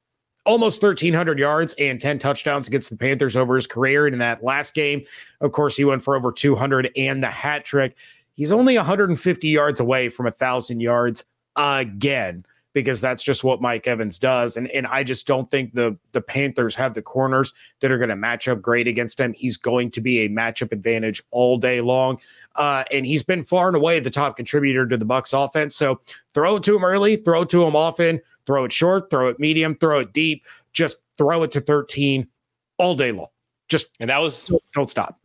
almost 0.48 0.82
1,300 0.82 1.38
yards 1.38 1.74
and 1.78 2.00
10 2.00 2.18
touchdowns 2.18 2.66
against 2.66 2.88
the 2.88 2.96
Panthers 2.96 3.36
over 3.36 3.54
his 3.54 3.66
career. 3.66 4.06
And 4.06 4.14
in 4.14 4.18
that 4.20 4.42
last 4.42 4.72
game, 4.72 5.04
of 5.42 5.52
course, 5.52 5.76
he 5.76 5.84
went 5.84 6.02
for 6.02 6.16
over 6.16 6.32
200 6.32 6.90
and 6.96 7.22
the 7.22 7.28
hat 7.28 7.66
trick. 7.66 7.94
He's 8.34 8.50
only 8.50 8.74
150 8.74 9.46
yards 9.46 9.78
away 9.78 10.08
from 10.08 10.24
a 10.24 10.30
1,000 10.30 10.80
yards 10.80 11.22
again 11.54 12.46
because 12.72 13.00
that's 13.00 13.22
just 13.22 13.44
what 13.44 13.60
Mike 13.60 13.86
Evans 13.86 14.18
does. 14.18 14.56
And 14.56 14.68
and 14.70 14.86
I 14.86 15.02
just 15.02 15.26
don't 15.26 15.50
think 15.50 15.74
the 15.74 15.96
the 16.12 16.20
Panthers 16.20 16.74
have 16.74 16.94
the 16.94 17.02
corners 17.02 17.52
that 17.80 17.90
are 17.90 17.98
going 17.98 18.10
to 18.10 18.16
match 18.16 18.48
up 18.48 18.60
great 18.60 18.86
against 18.86 19.18
him. 19.18 19.32
He's 19.32 19.56
going 19.56 19.90
to 19.92 20.00
be 20.00 20.20
a 20.20 20.28
matchup 20.28 20.72
advantage 20.72 21.22
all 21.30 21.58
day 21.58 21.80
long. 21.80 22.18
Uh, 22.56 22.84
and 22.92 23.06
he's 23.06 23.22
been 23.22 23.44
far 23.44 23.68
and 23.68 23.76
away 23.76 24.00
the 24.00 24.10
top 24.10 24.36
contributor 24.36 24.86
to 24.86 24.96
the 24.96 25.06
Bucs 25.06 25.32
offense. 25.32 25.76
So 25.76 26.00
throw 26.34 26.56
it 26.56 26.62
to 26.64 26.76
him 26.76 26.84
early, 26.84 27.16
throw 27.16 27.42
it 27.42 27.48
to 27.50 27.64
him 27.64 27.76
often, 27.76 28.20
throw 28.46 28.64
it 28.64 28.72
short, 28.72 29.10
throw 29.10 29.28
it 29.28 29.38
medium, 29.38 29.74
throw 29.74 30.00
it 30.00 30.12
deep, 30.12 30.44
just 30.72 30.96
throw 31.16 31.42
it 31.42 31.50
to 31.52 31.60
13 31.60 32.26
all 32.78 32.94
day 32.94 33.12
long. 33.12 33.28
Just 33.68 33.88
and 34.00 34.10
that 34.10 34.18
was 34.18 34.44
don't, 34.46 34.62
don't 34.74 34.90
stop. 34.90 35.18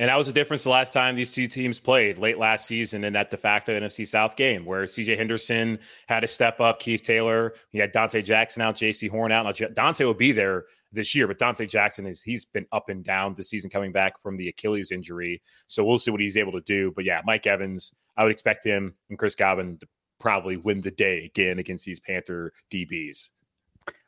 And 0.00 0.08
that 0.08 0.16
was 0.16 0.26
the 0.26 0.32
difference 0.32 0.64
the 0.64 0.70
last 0.70 0.94
time 0.94 1.14
these 1.14 1.30
two 1.30 1.46
teams 1.46 1.78
played 1.78 2.16
late 2.16 2.38
last 2.38 2.64
season 2.64 3.04
in 3.04 3.12
that 3.12 3.30
de 3.30 3.36
facto 3.36 3.78
NFC 3.78 4.06
South 4.06 4.34
game 4.34 4.64
where 4.64 4.86
CJ 4.86 5.14
Henderson 5.14 5.78
had 6.08 6.20
to 6.20 6.26
step 6.26 6.58
up, 6.58 6.80
Keith 6.80 7.02
Taylor, 7.02 7.52
he 7.68 7.76
had 7.76 7.92
Donte 7.92 8.24
Jackson 8.24 8.62
out, 8.62 8.76
Jaycee 8.76 9.10
Horn 9.10 9.30
out. 9.30 9.44
Now, 9.44 9.52
Donte 9.52 10.02
will 10.02 10.14
be 10.14 10.32
there 10.32 10.64
this 10.90 11.14
year, 11.14 11.28
but 11.28 11.38
Donte 11.38 11.68
Jackson 11.68 12.06
is 12.06 12.22
he's 12.22 12.46
been 12.46 12.64
up 12.72 12.88
and 12.88 13.04
down 13.04 13.34
this 13.34 13.50
season 13.50 13.68
coming 13.68 13.92
back 13.92 14.14
from 14.22 14.38
the 14.38 14.48
Achilles 14.48 14.90
injury. 14.90 15.42
So 15.66 15.84
we'll 15.84 15.98
see 15.98 16.10
what 16.10 16.22
he's 16.22 16.38
able 16.38 16.52
to 16.52 16.62
do. 16.62 16.94
But 16.96 17.04
yeah, 17.04 17.20
Mike 17.26 17.46
Evans, 17.46 17.92
I 18.16 18.22
would 18.22 18.32
expect 18.32 18.64
him 18.64 18.94
and 19.10 19.18
Chris 19.18 19.34
Godwin 19.34 19.76
to 19.80 19.86
probably 20.18 20.56
win 20.56 20.80
the 20.80 20.90
day 20.90 21.26
again 21.26 21.58
against 21.58 21.84
these 21.84 22.00
Panther 22.00 22.54
DBs. 22.72 23.28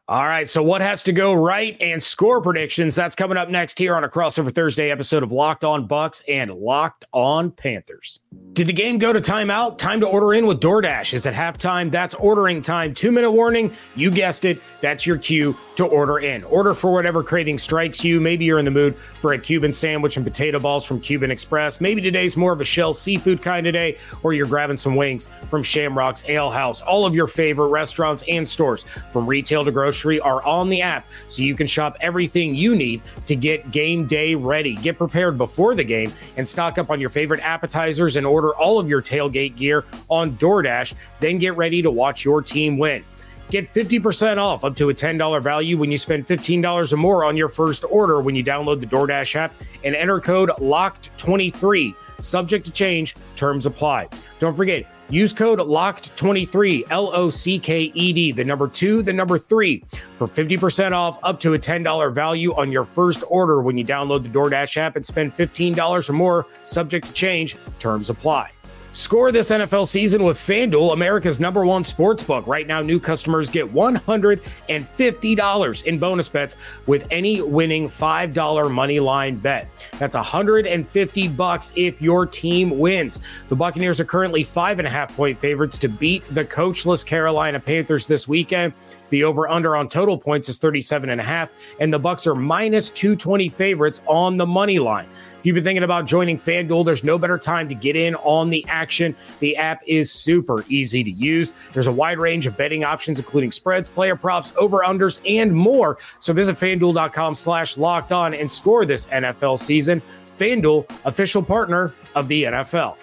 All 0.09 0.25
right. 0.25 0.49
So, 0.49 0.65
what 0.65 0.81
has 0.81 1.05
to 1.05 1.13
go 1.13 1.33
right 1.33 1.77
and 1.81 2.03
score 2.03 2.41
predictions? 2.41 2.97
That's 2.97 3.15
coming 3.15 3.39
up 3.39 3.49
next 3.49 3.79
here 3.79 3.95
on 3.95 4.03
a 4.03 4.09
crossover 4.09 4.53
Thursday 4.53 4.91
episode 4.91 5.23
of 5.23 5.31
Locked 5.31 5.63
On 5.63 5.87
Bucs 5.87 6.23
and 6.27 6.53
Locked 6.53 7.05
On 7.13 7.53
Panthers. 7.53 8.19
Did 8.53 8.67
the 8.67 8.73
game 8.73 8.99
go 8.99 9.13
to 9.13 9.21
timeout? 9.21 9.79
Time 9.79 10.01
to 10.01 10.07
order 10.07 10.35
in 10.35 10.47
with 10.47 10.61
DoorDash. 10.61 11.15
Is 11.15 11.25
it 11.25 11.35
halftime? 11.35 11.91
That's 11.91 12.15
ordering 12.17 12.63
time. 12.63 12.95
Two 12.95 13.13
minute 13.13 13.31
warning. 13.31 13.73
You 13.95 14.11
guessed 14.11 14.45
it. 14.45 14.61
That's 14.81 15.07
your 15.07 15.19
cue 15.19 15.57
to 15.77 15.87
order 15.87 16.19
in. 16.19 16.43
Order 16.45 16.75
for 16.75 16.93
whatever 16.93 17.23
craving 17.23 17.59
strikes 17.59 18.05
you. 18.05 18.21
Maybe 18.21 18.45
you're 18.45 18.59
in 18.59 18.65
the 18.65 18.73
mood 18.73 18.99
for 18.99 19.33
a 19.33 19.39
Cuban 19.39 19.73
sandwich 19.73 20.17
and 20.17 20.27
potato 20.27 20.59
balls 20.59 20.85
from 20.85 21.01
Cuban 21.01 21.31
Express. 21.31 21.81
Maybe 21.81 22.03
today's 22.03 22.37
more 22.37 22.53
of 22.53 22.61
a 22.61 22.65
shell 22.65 22.93
seafood 22.93 23.41
kind 23.41 23.69
of 23.69 23.73
day, 23.73 23.97
or 24.25 24.33
you're 24.35 24.47
grabbing 24.49 24.77
some 24.77 24.97
wings 24.97 25.29
from 25.49 25.63
Shamrock's 25.63 26.25
Ale 26.29 26.51
House. 26.51 26.83
All 26.83 27.07
of 27.07 27.15
your 27.15 27.29
favorite 27.29 27.69
restaurants 27.69 28.25
and 28.29 28.47
stores, 28.47 28.85
from 29.11 29.27
retail 29.27 29.65
to 29.65 29.71
grocery 29.71 29.93
grocery 30.03 30.21
are 30.21 30.45
on 30.45 30.69
the 30.69 30.83
app, 30.83 31.07
so 31.29 31.43
you 31.43 31.55
can 31.55 31.67
shop 31.67 31.97
everything 32.01 32.55
you 32.55 32.75
need 32.75 33.03
to 33.27 33.37
get 33.37 33.71
game 33.71 34.07
day 34.07 34.35
ready. 34.35 34.75
Get 34.77 34.99
prepared 34.99 35.39
before 35.39 35.75
the 35.75 35.85
game 35.85 36.13
and 36.37 36.49
stock 36.49 36.79
up 36.79 36.91
on 36.91 37.01
your 37.01 37.11
favorite 37.11 37.41
appetizers 37.41 38.17
and 38.17 38.27
order 38.27 38.55
all 38.57 38.79
of 38.79 38.89
your 38.89 39.03
tailgate 39.03 39.57
gear 39.57 39.85
on 40.11 40.37
DoorDash. 40.37 40.95
Then 41.21 41.39
get 41.39 41.57
ready 41.57 41.83
to 41.83 41.91
watch 41.91 42.25
your 42.25 42.43
team 42.43 42.79
win. 42.79 43.05
Get 43.51 43.73
50% 43.75 44.39
off 44.39 44.65
up 44.65 44.75
to 44.77 44.89
a 44.89 44.95
$10 44.95 45.43
value 45.43 45.77
when 45.77 45.91
you 45.91 45.99
spend 45.99 46.27
$15 46.27 46.93
or 46.93 46.97
more 46.97 47.25
on 47.25 47.37
your 47.37 47.49
first 47.49 47.85
order 47.91 48.21
when 48.23 48.35
you 48.35 48.43
download 48.43 48.81
the 48.81 48.87
DoorDash 48.87 49.35
app 49.37 49.55
and 49.85 49.95
enter 49.95 50.21
code 50.21 50.49
LOCKED23. 50.59 51.95
Subject 52.19 52.65
to 52.65 52.73
change, 52.73 53.15
terms 53.37 53.67
apply. 53.67 54.09
Don't 54.39 54.57
forget, 54.57 54.87
Use 55.13 55.35
code 55.35 55.59
LOCKED23, 55.59 56.85
L 56.89 57.15
O 57.15 57.29
C 57.29 57.59
K 57.59 57.93
E 57.93 58.15
D, 58.15 58.33
the 58.33 58.43
number 58.43 58.67
two, 58.67 59.03
the 59.03 59.13
number 59.13 59.39
three, 59.39 59.85
for 60.17 60.27
50% 60.27 60.93
off 60.93 61.19
up 61.23 61.39
to 61.41 61.53
a 61.53 61.59
$10 61.59 62.15
value 62.15 62.55
on 62.55 62.73
your 62.73 62.87
first 62.87 63.23
order 63.29 63.61
when 63.61 63.77
you 63.77 63.85
download 63.85 64.23
the 64.23 64.31
DoorDash 64.31 64.79
app 64.79 64.97
and 64.97 65.05
spend 65.05 65.37
$15 65.37 66.09
or 66.09 66.13
more, 66.15 66.47
subject 66.63 67.09
to 67.09 67.13
change. 67.13 67.59
Terms 67.79 68.09
apply. 68.09 68.53
Score 68.95 69.33
this 69.33 69.51
NFL 69.51 69.89
season 69.89 70.23
with 70.23 70.37
FanDuel, 70.37 70.93
America's 70.93 71.41
number 71.41 71.65
one 71.65 71.83
sports 71.83 72.23
book. 72.23 72.47
Right 72.47 72.67
now, 72.67 72.83
new 72.83 73.01
customers 73.01 73.49
get 73.49 73.73
$150 73.73 75.83
in 75.85 75.99
bonus 75.99 76.29
bets 76.29 76.57
with 76.85 77.07
any 77.11 77.41
winning 77.41 77.89
$5 77.89 78.71
money 78.71 79.01
line 79.01 79.37
bet. 79.37 79.67
That's 79.99 80.15
150 80.15 81.29
bucks 81.29 81.73
if 81.75 82.03
your 82.03 82.27
team 82.27 82.79
wins. 82.79 83.23
The 83.49 83.57
Buccaneers 83.57 83.99
are 83.99 84.05
currently 84.05 84.45
five 84.45 84.79
and 84.79 84.87
a 84.87 84.91
half 84.91 85.17
point 85.17 85.39
favorites 85.39 85.79
to 85.79 85.89
beat 85.89 86.23
the 86.35 86.45
coachless 86.45 87.03
Carolina 87.05 87.61
Panthers 87.61 88.05
this 88.05 88.29
weekend. 88.29 88.75
The 89.13 89.25
over 89.25 89.47
under 89.47 89.77
on 89.77 89.91
total 89.91 90.17
points 90.17 90.49
is 90.49 90.57
37 90.57 91.11
and 91.11 91.21
a 91.21 91.25
half, 91.25 91.51
and 91.79 91.93
the 91.93 92.01
Bucs 92.01 92.27
are 92.27 92.35
minus 92.35 92.89
220 92.89 93.51
favorites 93.51 94.01
on 94.07 94.39
the 94.39 94.47
money 94.47 94.79
line. 94.79 95.07
If 95.39 95.45
you've 95.45 95.55
been 95.55 95.63
thinking 95.63 95.83
about 95.83 96.07
joining 96.07 96.39
FanDuel, 96.39 96.87
there's 96.87 97.05
no 97.05 97.19
better 97.19 97.37
time 97.37 97.69
to 97.69 97.75
get 97.75 97.95
in 97.95 98.15
on 98.15 98.49
the 98.49 98.65
action. 98.69 99.15
The 99.41 99.55
app 99.59 99.83
is 99.87 100.11
super 100.11 100.65
easy 100.67 101.05
to 101.05 101.11
use. 101.11 101.53
There's 101.75 101.89
a 101.89 101.93
wide 101.93 102.19
range 102.19 102.47
of 102.47 102.57
betting 102.57 102.85
options, 102.85 103.19
including 103.19 103.53
spreads, 103.53 103.91
player 103.91 104.17
props, 104.17 104.55
over-unders, 104.57 105.21
and 105.29 105.55
more. 105.55 105.99
So 106.19 106.33
visit 106.33 106.57
fanduel.com 106.57 107.35
slash 107.35 107.77
locked 107.77 108.13
on 108.13 108.33
and 108.33 108.51
score 108.51 108.87
this 108.87 109.05
NFL 109.07 109.59
season. 109.59 110.01
FanDuel, 110.39 110.91
official 111.05 111.43
partner 111.43 111.93
of 112.15 112.29
the 112.29 112.45
NFL. 112.45 112.97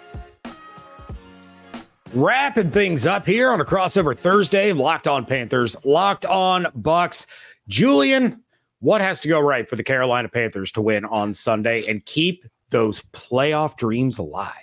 Wrapping 2.14 2.72
things 2.72 3.06
up 3.06 3.28
here 3.28 3.52
on 3.52 3.62
a 3.62 3.66
crossover 3.66 4.18
Thursday, 4.18 4.74
locked 4.74 5.08
on 5.08 5.26
Panthers, 5.26 5.76
locked 5.84 6.26
on 6.26 6.64
Bucs. 6.82 7.28
Julian, 7.68 8.44
what 8.80 9.00
has 9.00 9.20
to 9.22 9.28
go 9.28 9.40
right 9.40 9.70
for 9.70 9.76
the 9.76 9.84
Carolina 9.84 10.28
Panthers 10.28 10.72
to 10.72 10.82
win 10.82 11.06
on 11.06 11.36
Sunday 11.36 11.86
and 11.86 12.04
keep 12.06 12.46
those 12.72 13.04
playoff 13.14 13.78
dreams 13.78 14.18
alive? 14.18 14.54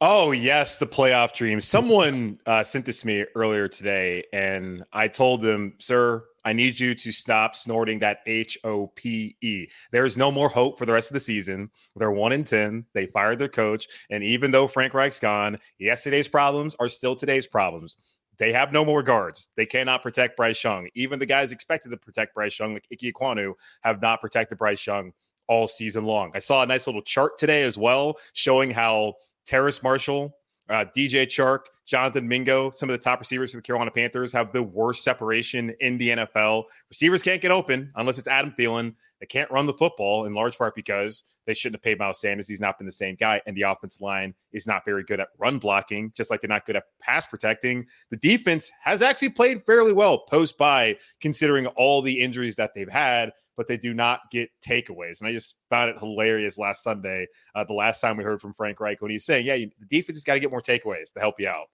Oh, 0.00 0.30
yes, 0.30 0.78
the 0.78 0.86
playoff 0.86 1.34
dreams. 1.34 1.64
Someone 1.64 2.38
uh, 2.46 2.62
sent 2.62 2.84
this 2.84 3.00
to 3.00 3.08
me 3.08 3.24
earlier 3.34 3.66
today, 3.66 4.22
and 4.32 4.84
I 4.92 5.08
told 5.08 5.42
them, 5.42 5.74
sir, 5.80 6.24
I 6.44 6.52
need 6.52 6.78
you 6.78 6.94
to 6.94 7.12
stop 7.12 7.56
snorting 7.56 7.98
that 8.00 8.20
H 8.26 8.58
O 8.64 8.88
P 8.88 9.36
E. 9.40 9.66
There's 9.92 10.16
no 10.16 10.30
more 10.30 10.48
hope 10.48 10.78
for 10.78 10.86
the 10.86 10.92
rest 10.92 11.10
of 11.10 11.14
the 11.14 11.20
season. 11.20 11.70
They're 11.96 12.10
one 12.10 12.32
in 12.32 12.44
10. 12.44 12.84
They 12.92 13.06
fired 13.06 13.38
their 13.38 13.48
coach. 13.48 13.88
And 14.10 14.22
even 14.22 14.50
though 14.50 14.66
Frank 14.66 14.94
Reich's 14.94 15.20
gone, 15.20 15.58
yesterday's 15.78 16.28
problems 16.28 16.76
are 16.78 16.88
still 16.88 17.16
today's 17.16 17.46
problems. 17.46 17.96
They 18.38 18.52
have 18.52 18.72
no 18.72 18.84
more 18.84 19.02
guards. 19.02 19.48
They 19.56 19.66
cannot 19.66 20.02
protect 20.02 20.36
Bryce 20.36 20.62
Young. 20.62 20.88
Even 20.94 21.18
the 21.18 21.26
guys 21.26 21.52
expected 21.52 21.90
to 21.90 21.96
protect 21.96 22.34
Bryce 22.34 22.58
Young, 22.58 22.74
like 22.74 22.86
Ike 22.92 23.14
Ekwonu, 23.14 23.54
have 23.82 24.02
not 24.02 24.20
protected 24.20 24.58
Bryce 24.58 24.86
Young 24.86 25.12
all 25.46 25.68
season 25.68 26.04
long. 26.04 26.32
I 26.34 26.40
saw 26.40 26.62
a 26.62 26.66
nice 26.66 26.86
little 26.86 27.02
chart 27.02 27.38
today 27.38 27.62
as 27.62 27.78
well 27.78 28.18
showing 28.32 28.70
how 28.70 29.14
Terrace 29.46 29.82
Marshall 29.82 30.36
uh, 30.68 30.84
DJ 30.96 31.26
Chark, 31.26 31.60
Jonathan 31.86 32.26
Mingo, 32.26 32.70
some 32.70 32.88
of 32.88 32.94
the 32.94 33.02
top 33.02 33.20
receivers 33.20 33.50
for 33.50 33.58
the 33.58 33.62
Carolina 33.62 33.90
Panthers 33.90 34.32
have 34.32 34.52
the 34.52 34.62
worst 34.62 35.04
separation 35.04 35.74
in 35.80 35.98
the 35.98 36.10
NFL. 36.10 36.64
Receivers 36.88 37.22
can't 37.22 37.42
get 37.42 37.50
open 37.50 37.92
unless 37.96 38.16
it's 38.18 38.28
Adam 38.28 38.54
Thielen. 38.58 38.94
They 39.20 39.26
can't 39.26 39.50
run 39.50 39.66
the 39.66 39.74
football 39.74 40.24
in 40.24 40.34
large 40.34 40.56
part 40.56 40.74
because 40.74 41.24
they 41.46 41.54
shouldn't 41.54 41.76
have 41.76 41.82
paid 41.82 41.98
Miles 41.98 42.20
Sanders. 42.20 42.48
He's 42.48 42.60
not 42.60 42.78
been 42.78 42.86
the 42.86 42.92
same 42.92 43.16
guy. 43.16 43.40
And 43.46 43.56
the 43.56 43.62
offensive 43.62 44.00
line 44.00 44.34
is 44.52 44.66
not 44.66 44.84
very 44.84 45.02
good 45.02 45.20
at 45.20 45.28
run 45.38 45.58
blocking, 45.58 46.12
just 46.16 46.30
like 46.30 46.40
they're 46.40 46.48
not 46.48 46.64
good 46.64 46.76
at 46.76 46.84
pass 47.00 47.26
protecting. 47.26 47.86
The 48.10 48.16
defense 48.16 48.70
has 48.82 49.02
actually 49.02 49.30
played 49.30 49.64
fairly 49.66 49.92
well 49.92 50.20
post 50.20 50.56
by 50.56 50.96
considering 51.20 51.66
all 51.66 52.00
the 52.00 52.20
injuries 52.20 52.56
that 52.56 52.74
they've 52.74 52.88
had 52.88 53.32
but 53.56 53.68
they 53.68 53.76
do 53.76 53.94
not 53.94 54.20
get 54.30 54.50
takeaways. 54.66 55.20
And 55.20 55.28
I 55.28 55.32
just 55.32 55.56
found 55.70 55.90
it 55.90 55.98
hilarious 55.98 56.58
last 56.58 56.82
Sunday, 56.82 57.26
uh, 57.54 57.64
the 57.64 57.74
last 57.74 58.00
time 58.00 58.16
we 58.16 58.24
heard 58.24 58.40
from 58.40 58.54
Frank 58.54 58.80
Reich 58.80 59.00
when 59.00 59.10
he's 59.10 59.24
saying, 59.24 59.46
yeah, 59.46 59.54
you, 59.54 59.70
the 59.78 59.86
defense 59.86 60.16
has 60.16 60.24
got 60.24 60.34
to 60.34 60.40
get 60.40 60.50
more 60.50 60.62
takeaways 60.62 61.12
to 61.12 61.20
help 61.20 61.36
you 61.38 61.48
out. 61.48 61.66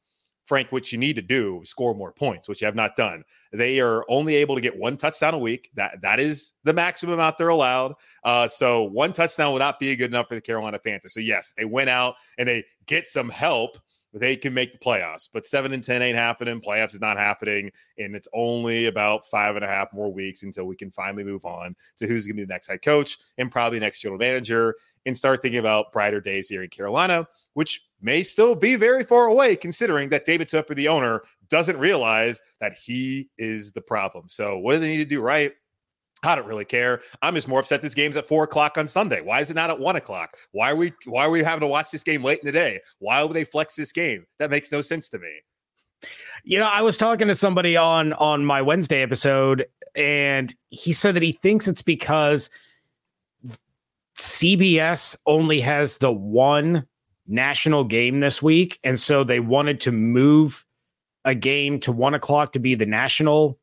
Frank, 0.46 0.72
what 0.72 0.90
you 0.90 0.98
need 0.98 1.14
to 1.14 1.22
do 1.22 1.60
score 1.62 1.94
more 1.94 2.10
points, 2.10 2.48
which 2.48 2.60
you 2.60 2.64
have 2.64 2.74
not 2.74 2.96
done. 2.96 3.22
They 3.52 3.78
are 3.78 4.04
only 4.08 4.34
able 4.34 4.56
to 4.56 4.60
get 4.60 4.76
one 4.76 4.96
touchdown 4.96 5.34
a 5.34 5.38
week. 5.38 5.70
That 5.74 6.02
that 6.02 6.18
is 6.18 6.54
the 6.64 6.72
maximum 6.72 7.20
out 7.20 7.38
there 7.38 7.50
allowed. 7.50 7.94
Uh, 8.24 8.48
so 8.48 8.82
one 8.82 9.12
touchdown 9.12 9.52
would 9.52 9.60
not 9.60 9.78
be 9.78 9.94
good 9.94 10.10
enough 10.10 10.26
for 10.26 10.34
the 10.34 10.40
Carolina 10.40 10.80
Panthers. 10.80 11.14
So 11.14 11.20
yes, 11.20 11.54
they 11.56 11.66
went 11.66 11.88
out 11.88 12.16
and 12.36 12.48
they 12.48 12.64
get 12.86 13.06
some 13.06 13.28
help 13.28 13.78
they 14.12 14.36
can 14.36 14.52
make 14.52 14.72
the 14.72 14.78
playoffs. 14.78 15.28
But 15.32 15.46
seven 15.46 15.72
and 15.72 15.84
10 15.84 16.02
ain't 16.02 16.16
happening. 16.16 16.60
Playoffs 16.60 16.94
is 16.94 17.00
not 17.00 17.16
happening. 17.16 17.70
And 17.98 18.14
it's 18.16 18.28
only 18.34 18.86
about 18.86 19.26
five 19.26 19.56
and 19.56 19.64
a 19.64 19.68
half 19.68 19.92
more 19.92 20.12
weeks 20.12 20.42
until 20.42 20.64
we 20.64 20.76
can 20.76 20.90
finally 20.90 21.24
move 21.24 21.44
on 21.44 21.76
to 21.98 22.06
who's 22.06 22.26
going 22.26 22.36
to 22.36 22.42
be 22.42 22.46
the 22.46 22.52
next 22.52 22.68
head 22.68 22.82
coach 22.82 23.18
and 23.38 23.50
probably 23.52 23.78
next 23.78 24.00
general 24.00 24.18
manager 24.18 24.74
and 25.06 25.16
start 25.16 25.42
thinking 25.42 25.60
about 25.60 25.92
brighter 25.92 26.20
days 26.20 26.48
here 26.48 26.62
in 26.62 26.68
Carolina, 26.68 27.26
which 27.54 27.86
may 28.00 28.22
still 28.22 28.54
be 28.54 28.76
very 28.76 29.04
far 29.04 29.26
away, 29.26 29.56
considering 29.56 30.08
that 30.10 30.24
David 30.24 30.48
Tepper, 30.48 30.74
the 30.74 30.88
owner, 30.88 31.22
doesn't 31.48 31.78
realize 31.78 32.40
that 32.60 32.72
he 32.74 33.28
is 33.38 33.72
the 33.72 33.80
problem. 33.80 34.24
So, 34.28 34.58
what 34.58 34.74
do 34.74 34.78
they 34.80 34.88
need 34.88 34.98
to 34.98 35.04
do 35.04 35.20
right? 35.20 35.52
I 36.22 36.34
don't 36.34 36.46
really 36.46 36.64
care. 36.64 37.00
I'm 37.22 37.34
just 37.34 37.48
more 37.48 37.60
upset 37.60 37.80
this 37.80 37.94
game's 37.94 38.16
at 38.16 38.28
four 38.28 38.44
o'clock 38.44 38.76
on 38.76 38.86
Sunday. 38.86 39.20
Why 39.20 39.40
is 39.40 39.50
it 39.50 39.54
not 39.54 39.70
at 39.70 39.78
one 39.78 39.96
o'clock? 39.96 40.36
Why 40.52 40.72
are 40.72 40.76
we 40.76 40.92
why 41.06 41.24
are 41.24 41.30
we 41.30 41.42
having 41.42 41.60
to 41.60 41.66
watch 41.66 41.90
this 41.90 42.02
game 42.02 42.22
late 42.22 42.40
in 42.40 42.46
the 42.46 42.52
day? 42.52 42.80
Why 42.98 43.22
would 43.22 43.32
they 43.32 43.44
flex 43.44 43.74
this 43.74 43.92
game? 43.92 44.26
That 44.38 44.50
makes 44.50 44.70
no 44.70 44.82
sense 44.82 45.08
to 45.10 45.18
me. 45.18 45.32
You 46.44 46.58
know, 46.58 46.66
I 46.66 46.82
was 46.82 46.96
talking 46.96 47.28
to 47.28 47.34
somebody 47.34 47.76
on 47.76 48.12
on 48.14 48.44
my 48.44 48.60
Wednesday 48.60 49.02
episode, 49.02 49.66
and 49.94 50.54
he 50.68 50.92
said 50.92 51.16
that 51.16 51.22
he 51.22 51.32
thinks 51.32 51.68
it's 51.68 51.82
because 51.82 52.50
CBS 54.18 55.16
only 55.26 55.60
has 55.60 55.98
the 55.98 56.12
one 56.12 56.86
national 57.26 57.84
game 57.84 58.20
this 58.20 58.42
week, 58.42 58.78
and 58.84 59.00
so 59.00 59.24
they 59.24 59.40
wanted 59.40 59.80
to 59.82 59.92
move 59.92 60.66
a 61.24 61.34
game 61.34 61.80
to 61.80 61.92
one 61.92 62.14
o'clock 62.14 62.52
to 62.52 62.58
be 62.58 62.74
the 62.74 62.86
national 62.86 63.58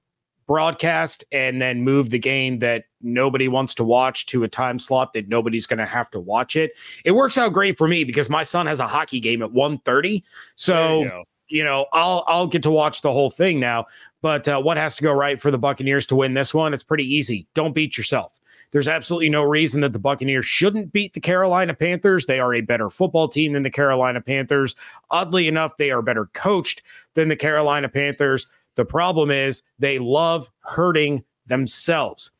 broadcast 0.47 1.23
and 1.31 1.61
then 1.61 1.83
move 1.83 2.09
the 2.09 2.19
game 2.19 2.59
that 2.59 2.85
nobody 3.01 3.47
wants 3.47 3.75
to 3.75 3.83
watch 3.83 4.25
to 4.27 4.43
a 4.43 4.47
time 4.47 4.79
slot 4.79 5.13
that 5.13 5.27
nobody's 5.27 5.67
going 5.67 5.77
to 5.77 5.85
have 5.85 6.09
to 6.11 6.19
watch 6.19 6.55
it. 6.55 6.71
It 7.05 7.11
works 7.11 7.37
out 7.37 7.53
great 7.53 7.77
for 7.77 7.87
me 7.87 8.03
because 8.03 8.29
my 8.29 8.43
son 8.43 8.65
has 8.65 8.79
a 8.79 8.87
hockey 8.87 9.19
game 9.19 9.41
at 9.41 9.51
1:30. 9.51 10.23
So, 10.55 11.03
you, 11.03 11.23
you, 11.49 11.63
know, 11.63 11.85
I'll 11.93 12.23
I'll 12.27 12.47
get 12.47 12.63
to 12.63 12.71
watch 12.71 13.01
the 13.01 13.11
whole 13.11 13.29
thing 13.29 13.59
now. 13.59 13.85
But 14.21 14.47
uh, 14.47 14.59
what 14.59 14.77
has 14.77 14.95
to 14.95 15.03
go 15.03 15.11
right 15.11 15.39
for 15.39 15.51
the 15.51 15.59
Buccaneers 15.59 16.05
to 16.07 16.15
win 16.15 16.33
this 16.33 16.53
one? 16.53 16.73
It's 16.73 16.83
pretty 16.83 17.05
easy. 17.05 17.47
Don't 17.53 17.75
beat 17.75 17.97
yourself. 17.97 18.39
There's 18.71 18.87
absolutely 18.87 19.29
no 19.29 19.43
reason 19.43 19.81
that 19.81 19.93
the 19.93 19.99
Buccaneers 19.99 20.45
shouldn't 20.45 20.91
beat 20.91 21.13
the 21.13 21.21
Carolina 21.21 21.73
Panthers. 21.73 22.25
They 22.25 22.39
are 22.39 22.53
a 22.53 22.61
better 22.61 22.89
football 22.89 23.27
team 23.27 23.53
than 23.53 23.63
the 23.63 23.69
Carolina 23.69 24.19
Panthers. 24.19 24.75
Oddly 25.09 25.47
enough, 25.47 25.77
they 25.77 25.91
are 25.91 26.01
better 26.01 26.25
coached 26.33 26.81
than 27.13 27.29
the 27.29 27.35
Carolina 27.35 27.87
Panthers. 27.87 28.47
The 28.77 28.85
problem 28.85 29.29
is 29.29 29.63
they 29.79 29.99
love 29.99 30.49
hurting 30.61 31.25
themselves. 31.47 32.31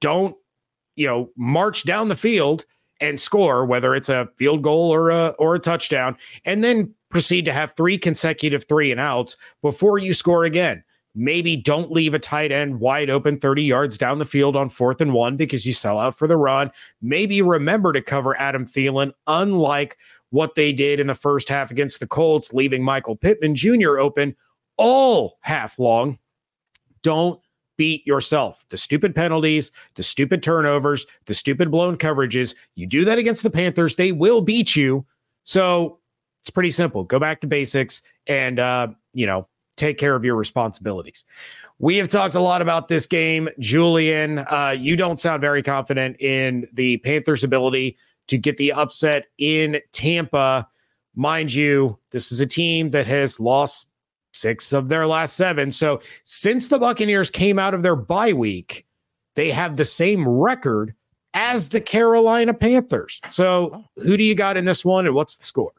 Don't, 0.00 0.34
you 0.96 1.06
know, 1.06 1.30
march 1.36 1.84
down 1.84 2.08
the 2.08 2.16
field 2.16 2.64
and 3.00 3.20
score, 3.20 3.66
whether 3.66 3.94
it's 3.94 4.08
a 4.08 4.28
field 4.34 4.62
goal 4.62 4.92
or 4.92 5.10
a 5.10 5.28
or 5.38 5.54
a 5.54 5.60
touchdown, 5.60 6.16
and 6.44 6.64
then 6.64 6.92
proceed 7.10 7.44
to 7.44 7.52
have 7.52 7.74
three 7.76 7.98
consecutive 7.98 8.64
three 8.64 8.90
and 8.90 9.00
outs 9.00 9.36
before 9.62 9.98
you 9.98 10.14
score 10.14 10.44
again. 10.44 10.82
Maybe 11.14 11.56
don't 11.56 11.92
leave 11.92 12.14
a 12.14 12.18
tight 12.18 12.50
end 12.50 12.80
wide 12.80 13.08
open 13.08 13.38
30 13.38 13.62
yards 13.62 13.96
down 13.96 14.18
the 14.18 14.24
field 14.24 14.56
on 14.56 14.68
fourth 14.68 15.00
and 15.00 15.12
one 15.12 15.36
because 15.36 15.64
you 15.64 15.72
sell 15.72 15.98
out 15.98 16.18
for 16.18 16.26
the 16.26 16.36
run. 16.36 16.72
Maybe 17.00 17.40
remember 17.40 17.92
to 17.92 18.02
cover 18.02 18.36
Adam 18.40 18.66
Thielen, 18.66 19.12
unlike 19.28 19.96
what 20.30 20.56
they 20.56 20.72
did 20.72 20.98
in 20.98 21.06
the 21.06 21.14
first 21.14 21.48
half 21.48 21.70
against 21.70 22.00
the 22.00 22.08
Colts, 22.08 22.52
leaving 22.52 22.82
Michael 22.82 23.14
Pittman 23.14 23.54
Jr. 23.54 23.98
open 23.98 24.34
all 24.76 25.38
half 25.40 25.78
long. 25.78 26.18
Don't 27.02 27.40
beat 27.76 28.06
yourself. 28.06 28.64
The 28.68 28.76
stupid 28.76 29.14
penalties, 29.14 29.72
the 29.96 30.02
stupid 30.02 30.42
turnovers, 30.42 31.06
the 31.26 31.34
stupid 31.34 31.70
blown 31.70 31.96
coverages. 31.96 32.54
You 32.74 32.86
do 32.86 33.04
that 33.04 33.18
against 33.18 33.42
the 33.42 33.50
Panthers, 33.50 33.96
they 33.96 34.12
will 34.12 34.40
beat 34.40 34.76
you. 34.76 35.04
So 35.42 35.98
it's 36.42 36.50
pretty 36.50 36.70
simple. 36.70 37.04
Go 37.04 37.18
back 37.18 37.40
to 37.40 37.46
basics 37.46 38.02
and, 38.26 38.58
uh, 38.58 38.88
you 39.12 39.26
know, 39.26 39.48
take 39.76 39.98
care 39.98 40.14
of 40.14 40.24
your 40.24 40.36
responsibilities. 40.36 41.24
We 41.78 41.96
have 41.96 42.08
talked 42.08 42.36
a 42.36 42.40
lot 42.40 42.62
about 42.62 42.88
this 42.88 43.06
game. 43.06 43.48
Julian, 43.58 44.38
uh, 44.38 44.74
you 44.78 44.94
don't 44.96 45.18
sound 45.18 45.40
very 45.40 45.62
confident 45.62 46.20
in 46.20 46.68
the 46.72 46.98
Panthers' 46.98 47.42
ability 47.42 47.98
to 48.28 48.38
get 48.38 48.56
the 48.56 48.72
upset 48.72 49.26
in 49.38 49.80
Tampa. 49.92 50.68
Mind 51.16 51.52
you, 51.52 51.98
this 52.10 52.30
is 52.30 52.40
a 52.40 52.46
team 52.46 52.90
that 52.90 53.06
has 53.06 53.40
lost 53.40 53.88
six 54.34 54.72
of 54.72 54.88
their 54.88 55.06
last 55.06 55.36
seven. 55.36 55.70
So 55.70 56.00
since 56.24 56.68
the 56.68 56.78
Buccaneers 56.78 57.30
came 57.30 57.58
out 57.58 57.74
of 57.74 57.82
their 57.82 57.96
bye 57.96 58.32
week, 58.32 58.86
they 59.34 59.50
have 59.50 59.76
the 59.76 59.84
same 59.84 60.28
record 60.28 60.94
as 61.34 61.68
the 61.68 61.80
Carolina 61.80 62.54
Panthers. 62.54 63.20
So 63.30 63.84
who 63.96 64.16
do 64.16 64.22
you 64.22 64.34
got 64.34 64.56
in 64.56 64.64
this 64.64 64.84
one 64.84 65.06
and 65.06 65.14
what's 65.14 65.36
the 65.36 65.44
score? 65.44 65.72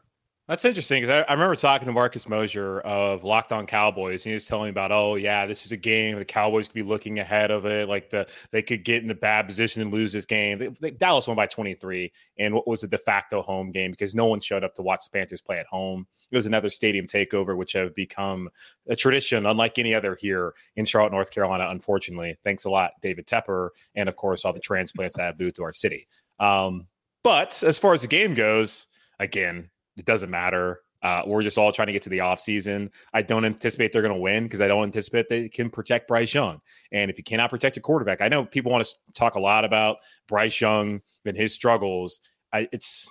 That's 0.48 0.64
interesting 0.64 1.02
because 1.02 1.24
I, 1.26 1.28
I, 1.28 1.32
remember 1.32 1.56
talking 1.56 1.86
to 1.86 1.92
Marcus 1.92 2.28
Mosher 2.28 2.78
of 2.82 3.24
Locked 3.24 3.50
On 3.50 3.66
Cowboys, 3.66 4.24
and 4.24 4.30
he 4.30 4.34
was 4.34 4.44
telling 4.44 4.66
me 4.66 4.70
about, 4.70 4.92
oh 4.92 5.16
yeah, 5.16 5.44
this 5.44 5.66
is 5.66 5.72
a 5.72 5.76
game 5.76 6.16
the 6.16 6.24
Cowboys 6.24 6.68
could 6.68 6.74
be 6.74 6.84
looking 6.84 7.18
ahead 7.18 7.50
of 7.50 7.66
it, 7.66 7.88
like 7.88 8.10
the 8.10 8.28
they 8.52 8.62
could 8.62 8.84
get 8.84 9.02
in 9.02 9.10
a 9.10 9.14
bad 9.14 9.48
position 9.48 9.82
and 9.82 9.92
lose 9.92 10.12
this 10.12 10.24
game. 10.24 10.58
They, 10.58 10.68
they, 10.80 10.90
Dallas 10.92 11.26
won 11.26 11.36
by 11.36 11.46
23, 11.46 12.12
and 12.38 12.54
what 12.54 12.68
was 12.68 12.84
a 12.84 12.88
de 12.88 12.96
facto 12.96 13.42
home 13.42 13.72
game 13.72 13.90
because 13.90 14.14
no 14.14 14.26
one 14.26 14.38
showed 14.38 14.62
up 14.62 14.74
to 14.74 14.82
watch 14.82 15.04
the 15.04 15.18
Panthers 15.18 15.40
play 15.40 15.58
at 15.58 15.66
home. 15.66 16.06
It 16.30 16.36
was 16.36 16.46
another 16.46 16.70
stadium 16.70 17.08
takeover, 17.08 17.56
which 17.56 17.72
have 17.72 17.92
become 17.92 18.48
a 18.86 18.94
tradition, 18.94 19.46
unlike 19.46 19.80
any 19.80 19.94
other 19.94 20.14
here 20.14 20.54
in 20.76 20.84
Charlotte, 20.84 21.12
North 21.12 21.32
Carolina. 21.32 21.66
Unfortunately, 21.70 22.36
thanks 22.44 22.66
a 22.66 22.70
lot, 22.70 22.92
David 23.02 23.26
Tepper, 23.26 23.70
and 23.96 24.08
of 24.08 24.14
course 24.14 24.44
all 24.44 24.52
the 24.52 24.60
transplants 24.60 25.16
that 25.16 25.24
have 25.24 25.40
moved 25.40 25.56
to 25.56 25.64
our 25.64 25.72
city. 25.72 26.06
Um, 26.38 26.86
but 27.24 27.60
as 27.64 27.80
far 27.80 27.94
as 27.94 28.02
the 28.02 28.06
game 28.06 28.34
goes, 28.34 28.86
again, 29.18 29.70
it 29.96 30.04
doesn't 30.04 30.30
matter. 30.30 30.80
Uh, 31.02 31.22
we're 31.26 31.42
just 31.42 31.58
all 31.58 31.70
trying 31.72 31.86
to 31.86 31.92
get 31.92 32.02
to 32.02 32.08
the 32.08 32.18
offseason. 32.18 32.90
I 33.12 33.22
don't 33.22 33.44
anticipate 33.44 33.92
they're 33.92 34.02
going 34.02 34.14
to 34.14 34.20
win 34.20 34.44
because 34.44 34.60
I 34.60 34.68
don't 34.68 34.82
anticipate 34.82 35.28
they 35.28 35.48
can 35.48 35.70
protect 35.70 36.08
Bryce 36.08 36.34
Young. 36.34 36.60
And 36.90 37.10
if 37.10 37.18
you 37.18 37.24
cannot 37.24 37.50
protect 37.50 37.76
your 37.76 37.82
quarterback, 37.82 38.20
I 38.20 38.28
know 38.28 38.44
people 38.44 38.72
want 38.72 38.84
to 38.84 38.94
talk 39.14 39.36
a 39.36 39.40
lot 39.40 39.64
about 39.64 39.98
Bryce 40.26 40.60
Young 40.60 41.00
and 41.24 41.36
his 41.36 41.52
struggles. 41.52 42.20
I, 42.52 42.68
it's 42.72 43.10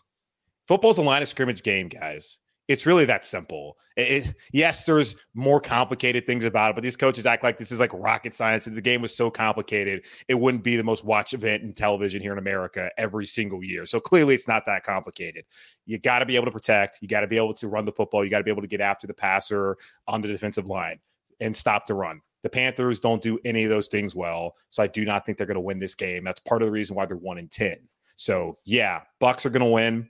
football's 0.67 0.97
a 0.97 1.03
line 1.03 1.21
of 1.21 1.29
scrimmage 1.29 1.63
game, 1.63 1.87
guys. 1.87 2.39
It's 2.67 2.85
really 2.85 3.05
that 3.05 3.25
simple. 3.25 3.77
It, 3.95 4.25
it, 4.25 4.35
yes, 4.51 4.85
there's 4.85 5.15
more 5.35 5.61
complicated 5.61 6.25
things 6.25 6.43
about 6.45 6.71
it, 6.71 6.73
but 6.73 6.83
these 6.83 6.95
coaches 6.95 7.25
act 7.25 7.43
like 7.43 7.57
this 7.57 7.71
is 7.71 7.79
like 7.79 7.91
rocket 7.93 8.33
science. 8.33 8.65
And 8.65 8.75
the 8.75 8.81
game 8.81 9.01
was 9.01 9.15
so 9.15 9.29
complicated, 9.29 10.05
it 10.27 10.33
wouldn't 10.33 10.63
be 10.63 10.75
the 10.75 10.83
most 10.83 11.03
watched 11.03 11.33
event 11.33 11.61
in 11.63 11.73
television 11.73 12.21
here 12.21 12.31
in 12.31 12.39
America 12.39 12.89
every 12.97 13.27
single 13.27 13.63
year. 13.63 13.85
So 13.85 13.99
clearly, 13.99 14.33
it's 14.33 14.47
not 14.47 14.65
that 14.65 14.83
complicated. 14.83 15.45
You 15.85 15.99
got 15.99 16.19
to 16.19 16.25
be 16.25 16.35
able 16.35 16.45
to 16.45 16.51
protect. 16.51 16.99
You 17.01 17.07
got 17.07 17.21
to 17.21 17.27
be 17.27 17.37
able 17.37 17.53
to 17.53 17.67
run 17.67 17.85
the 17.85 17.91
football. 17.91 18.23
You 18.23 18.31
got 18.31 18.39
to 18.39 18.43
be 18.43 18.51
able 18.51 18.63
to 18.63 18.67
get 18.67 18.81
after 18.81 19.05
the 19.05 19.13
passer 19.13 19.77
on 20.07 20.21
the 20.21 20.27
defensive 20.27 20.65
line 20.65 20.99
and 21.39 21.55
stop 21.55 21.85
the 21.85 21.93
run. 21.93 22.21
The 22.41 22.49
Panthers 22.49 22.99
don't 22.99 23.21
do 23.21 23.39
any 23.45 23.63
of 23.63 23.69
those 23.69 23.87
things 23.87 24.13
well, 24.15 24.55
so 24.69 24.83
I 24.83 24.87
do 24.87 25.03
not 25.03 25.25
think 25.25 25.37
they're 25.37 25.47
going 25.47 25.55
to 25.55 25.61
win 25.61 25.79
this 25.79 25.95
game. 25.95 26.23
That's 26.23 26.39
part 26.39 26.61
of 26.61 26.67
the 26.67 26.71
reason 26.71 26.95
why 26.95 27.05
they're 27.05 27.17
one 27.17 27.37
in 27.37 27.47
ten. 27.47 27.77
So 28.17 28.55
yeah, 28.65 29.01
Bucs 29.21 29.45
are 29.45 29.49
going 29.49 29.65
to 29.65 29.71
win. 29.71 30.09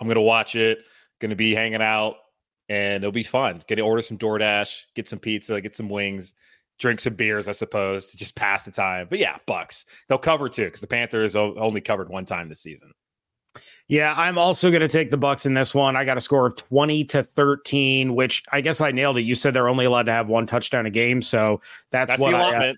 I'm 0.00 0.06
going 0.06 0.16
to 0.16 0.20
watch 0.20 0.56
it 0.56 0.84
going 1.22 1.30
to 1.30 1.36
be 1.36 1.54
hanging 1.54 1.80
out 1.80 2.16
and 2.68 3.02
it'll 3.02 3.12
be 3.12 3.22
fun. 3.22 3.62
Get 3.66 3.76
to 3.76 3.82
order 3.82 4.02
some 4.02 4.18
DoorDash, 4.18 4.84
get 4.94 5.08
some 5.08 5.18
pizza, 5.18 5.60
get 5.60 5.74
some 5.74 5.88
wings, 5.88 6.34
drink 6.78 7.00
some 7.00 7.14
beers, 7.14 7.48
I 7.48 7.52
suppose, 7.52 8.10
to 8.10 8.18
just 8.18 8.36
pass 8.36 8.64
the 8.64 8.70
time. 8.70 9.06
But 9.08 9.18
yeah, 9.18 9.38
Bucs. 9.46 9.86
They'll 10.08 10.18
cover 10.18 10.48
too 10.48 10.66
because 10.66 10.80
the 10.80 10.86
Panthers 10.86 11.34
only 11.36 11.80
covered 11.80 12.10
one 12.10 12.26
time 12.26 12.48
this 12.48 12.60
season. 12.60 12.92
Yeah, 13.88 14.14
I'm 14.16 14.38
also 14.38 14.70
going 14.70 14.80
to 14.80 14.88
take 14.88 15.10
the 15.10 15.18
Bucs 15.18 15.44
in 15.44 15.54
this 15.54 15.74
one. 15.74 15.96
I 15.96 16.04
got 16.04 16.16
a 16.16 16.20
score 16.20 16.46
of 16.46 16.56
20 16.56 17.04
to 17.04 17.22
13, 17.22 18.14
which 18.14 18.42
I 18.50 18.60
guess 18.60 18.80
I 18.80 18.90
nailed 18.90 19.18
it. 19.18 19.22
You 19.22 19.34
said 19.34 19.54
they're 19.54 19.68
only 19.68 19.84
allowed 19.84 20.06
to 20.06 20.12
have 20.12 20.28
one 20.28 20.46
touchdown 20.46 20.86
a 20.86 20.90
game, 20.90 21.20
so 21.20 21.60
that's, 21.90 22.08
that's 22.08 22.20
what 22.20 22.34
I, 22.34 22.70
uh, 22.70 22.72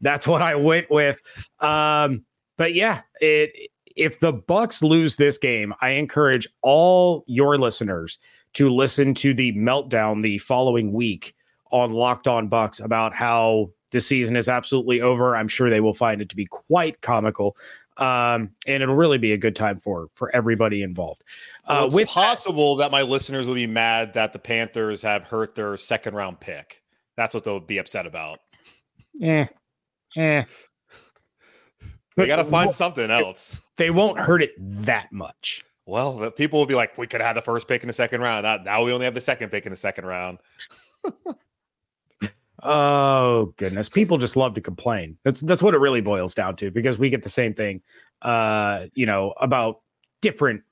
that's 0.00 0.26
what 0.26 0.42
I 0.42 0.56
went 0.56 0.90
with. 0.90 1.22
Um, 1.60 2.24
but 2.58 2.74
yeah, 2.74 3.00
it 3.20 3.70
if 4.00 4.18
the 4.18 4.32
Bucs 4.32 4.82
lose 4.82 5.16
this 5.16 5.36
game, 5.36 5.74
I 5.82 5.90
encourage 5.90 6.48
all 6.62 7.22
your 7.26 7.58
listeners 7.58 8.18
to 8.54 8.70
listen 8.70 9.12
to 9.16 9.34
the 9.34 9.52
meltdown 9.52 10.22
the 10.22 10.38
following 10.38 10.92
week 10.92 11.34
on 11.70 11.92
Locked 11.92 12.26
On 12.26 12.48
Bucs 12.48 12.82
about 12.82 13.14
how 13.14 13.70
the 13.90 14.00
season 14.00 14.36
is 14.36 14.48
absolutely 14.48 15.02
over. 15.02 15.36
I'm 15.36 15.48
sure 15.48 15.68
they 15.68 15.82
will 15.82 15.92
find 15.92 16.22
it 16.22 16.30
to 16.30 16.36
be 16.36 16.46
quite 16.46 17.02
comical. 17.02 17.58
Um, 17.98 18.52
and 18.66 18.82
it'll 18.82 18.94
really 18.94 19.18
be 19.18 19.34
a 19.34 19.38
good 19.38 19.54
time 19.54 19.76
for 19.76 20.08
for 20.14 20.34
everybody 20.34 20.82
involved. 20.82 21.22
Uh, 21.66 21.86
well, 21.90 21.98
it's 21.98 22.10
possible 22.10 22.76
that, 22.76 22.84
that 22.84 22.92
my 22.92 23.02
listeners 23.02 23.46
will 23.46 23.54
be 23.54 23.66
mad 23.66 24.14
that 24.14 24.32
the 24.32 24.38
Panthers 24.38 25.02
have 25.02 25.24
hurt 25.24 25.54
their 25.54 25.76
second 25.76 26.14
round 26.14 26.40
pick. 26.40 26.82
That's 27.16 27.34
what 27.34 27.44
they'll 27.44 27.60
be 27.60 27.76
upset 27.76 28.06
about. 28.06 28.40
Eh, 29.22 29.44
eh. 30.16 30.44
They 32.16 32.26
got 32.26 32.36
to 32.36 32.44
find 32.44 32.72
something 32.72 33.10
else. 33.10 33.60
They 33.76 33.90
won't 33.90 34.18
hurt 34.18 34.42
it 34.42 34.52
that 34.58 35.12
much. 35.12 35.64
Well, 35.86 36.16
the 36.16 36.30
people 36.30 36.58
will 36.58 36.66
be 36.66 36.74
like, 36.74 36.96
we 36.98 37.06
could 37.06 37.20
have 37.20 37.34
the 37.34 37.42
first 37.42 37.66
pick 37.66 37.82
in 37.82 37.86
the 37.86 37.92
second 37.92 38.20
round. 38.20 38.44
Now, 38.44 38.56
now 38.58 38.84
we 38.84 38.92
only 38.92 39.04
have 39.04 39.14
the 39.14 39.20
second 39.20 39.50
pick 39.50 39.66
in 39.66 39.70
the 39.70 39.76
second 39.76 40.06
round. 40.06 40.38
oh 42.62 43.54
goodness, 43.56 43.88
people 43.88 44.18
just 44.18 44.36
love 44.36 44.54
to 44.54 44.60
complain. 44.60 45.16
That's 45.24 45.40
that's 45.40 45.62
what 45.62 45.74
it 45.74 45.78
really 45.78 46.00
boils 46.00 46.34
down 46.34 46.56
to 46.56 46.70
because 46.70 46.98
we 46.98 47.10
get 47.10 47.22
the 47.22 47.28
same 47.28 47.54
thing. 47.54 47.82
Uh, 48.22 48.86
you 48.94 49.06
know 49.06 49.34
about 49.40 49.80
different, 50.20 50.62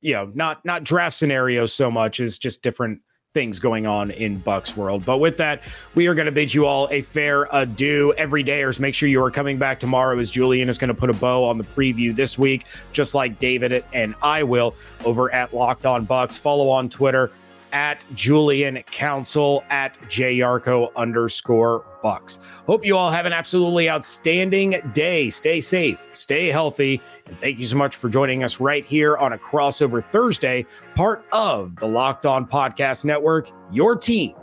you 0.00 0.12
know, 0.12 0.30
not 0.34 0.64
not 0.64 0.84
draft 0.84 1.16
scenarios 1.16 1.72
so 1.72 1.90
much 1.90 2.20
as 2.20 2.38
just 2.38 2.62
different 2.62 3.00
things 3.34 3.58
going 3.58 3.84
on 3.84 4.12
in 4.12 4.40
Bucs 4.40 4.76
world. 4.76 5.04
But 5.04 5.18
with 5.18 5.38
that, 5.38 5.64
we 5.96 6.06
are 6.06 6.14
going 6.14 6.26
to 6.26 6.32
bid 6.32 6.54
you 6.54 6.66
all 6.66 6.86
a 6.92 7.02
fair 7.02 7.48
adieu. 7.50 8.14
Every 8.16 8.44
dayers, 8.44 8.78
make 8.78 8.94
sure 8.94 9.08
you 9.08 9.20
are 9.24 9.30
coming 9.32 9.58
back 9.58 9.80
tomorrow 9.80 10.16
as 10.20 10.30
Julian 10.30 10.68
is 10.68 10.78
going 10.78 10.86
to 10.86 10.94
put 10.94 11.10
a 11.10 11.14
bow 11.14 11.42
on 11.42 11.58
the 11.58 11.64
preview 11.64 12.14
this 12.14 12.38
week, 12.38 12.66
just 12.92 13.12
like 13.12 13.40
David 13.40 13.84
and 13.92 14.14
I 14.22 14.44
will 14.44 14.76
over 15.04 15.34
at 15.34 15.52
Locked 15.52 15.84
On 15.84 16.06
Bucs. 16.06 16.38
Follow 16.38 16.68
on 16.68 16.88
Twitter 16.88 17.32
at 17.74 18.06
Julian 18.14 18.80
Council 18.84 19.64
at 19.68 20.00
JYarcho 20.02 20.94
underscore 20.94 21.84
Bucs. 22.02 22.38
Hope 22.66 22.86
you 22.86 22.96
all 22.96 23.10
have 23.10 23.26
an 23.26 23.32
absolutely 23.32 23.90
outstanding 23.90 24.80
day. 24.94 25.28
Stay 25.28 25.60
safe, 25.60 26.08
stay 26.12 26.46
healthy, 26.46 27.02
and 27.26 27.38
thank 27.40 27.58
you 27.58 27.66
so 27.66 27.76
much 27.76 27.96
for 27.96 28.08
joining 28.08 28.44
us 28.44 28.60
right 28.60 28.84
here 28.84 29.16
on 29.16 29.32
a 29.32 29.38
crossover 29.38 30.02
Thursday, 30.10 30.64
part 30.94 31.26
of 31.32 31.74
the 31.76 31.86
Locked 31.86 32.24
On 32.24 32.46
Podcast 32.46 33.04
Network, 33.04 33.50
your 33.72 33.96
team 33.96 34.34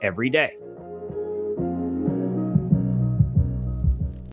every 0.00 0.30
day. 0.30 0.56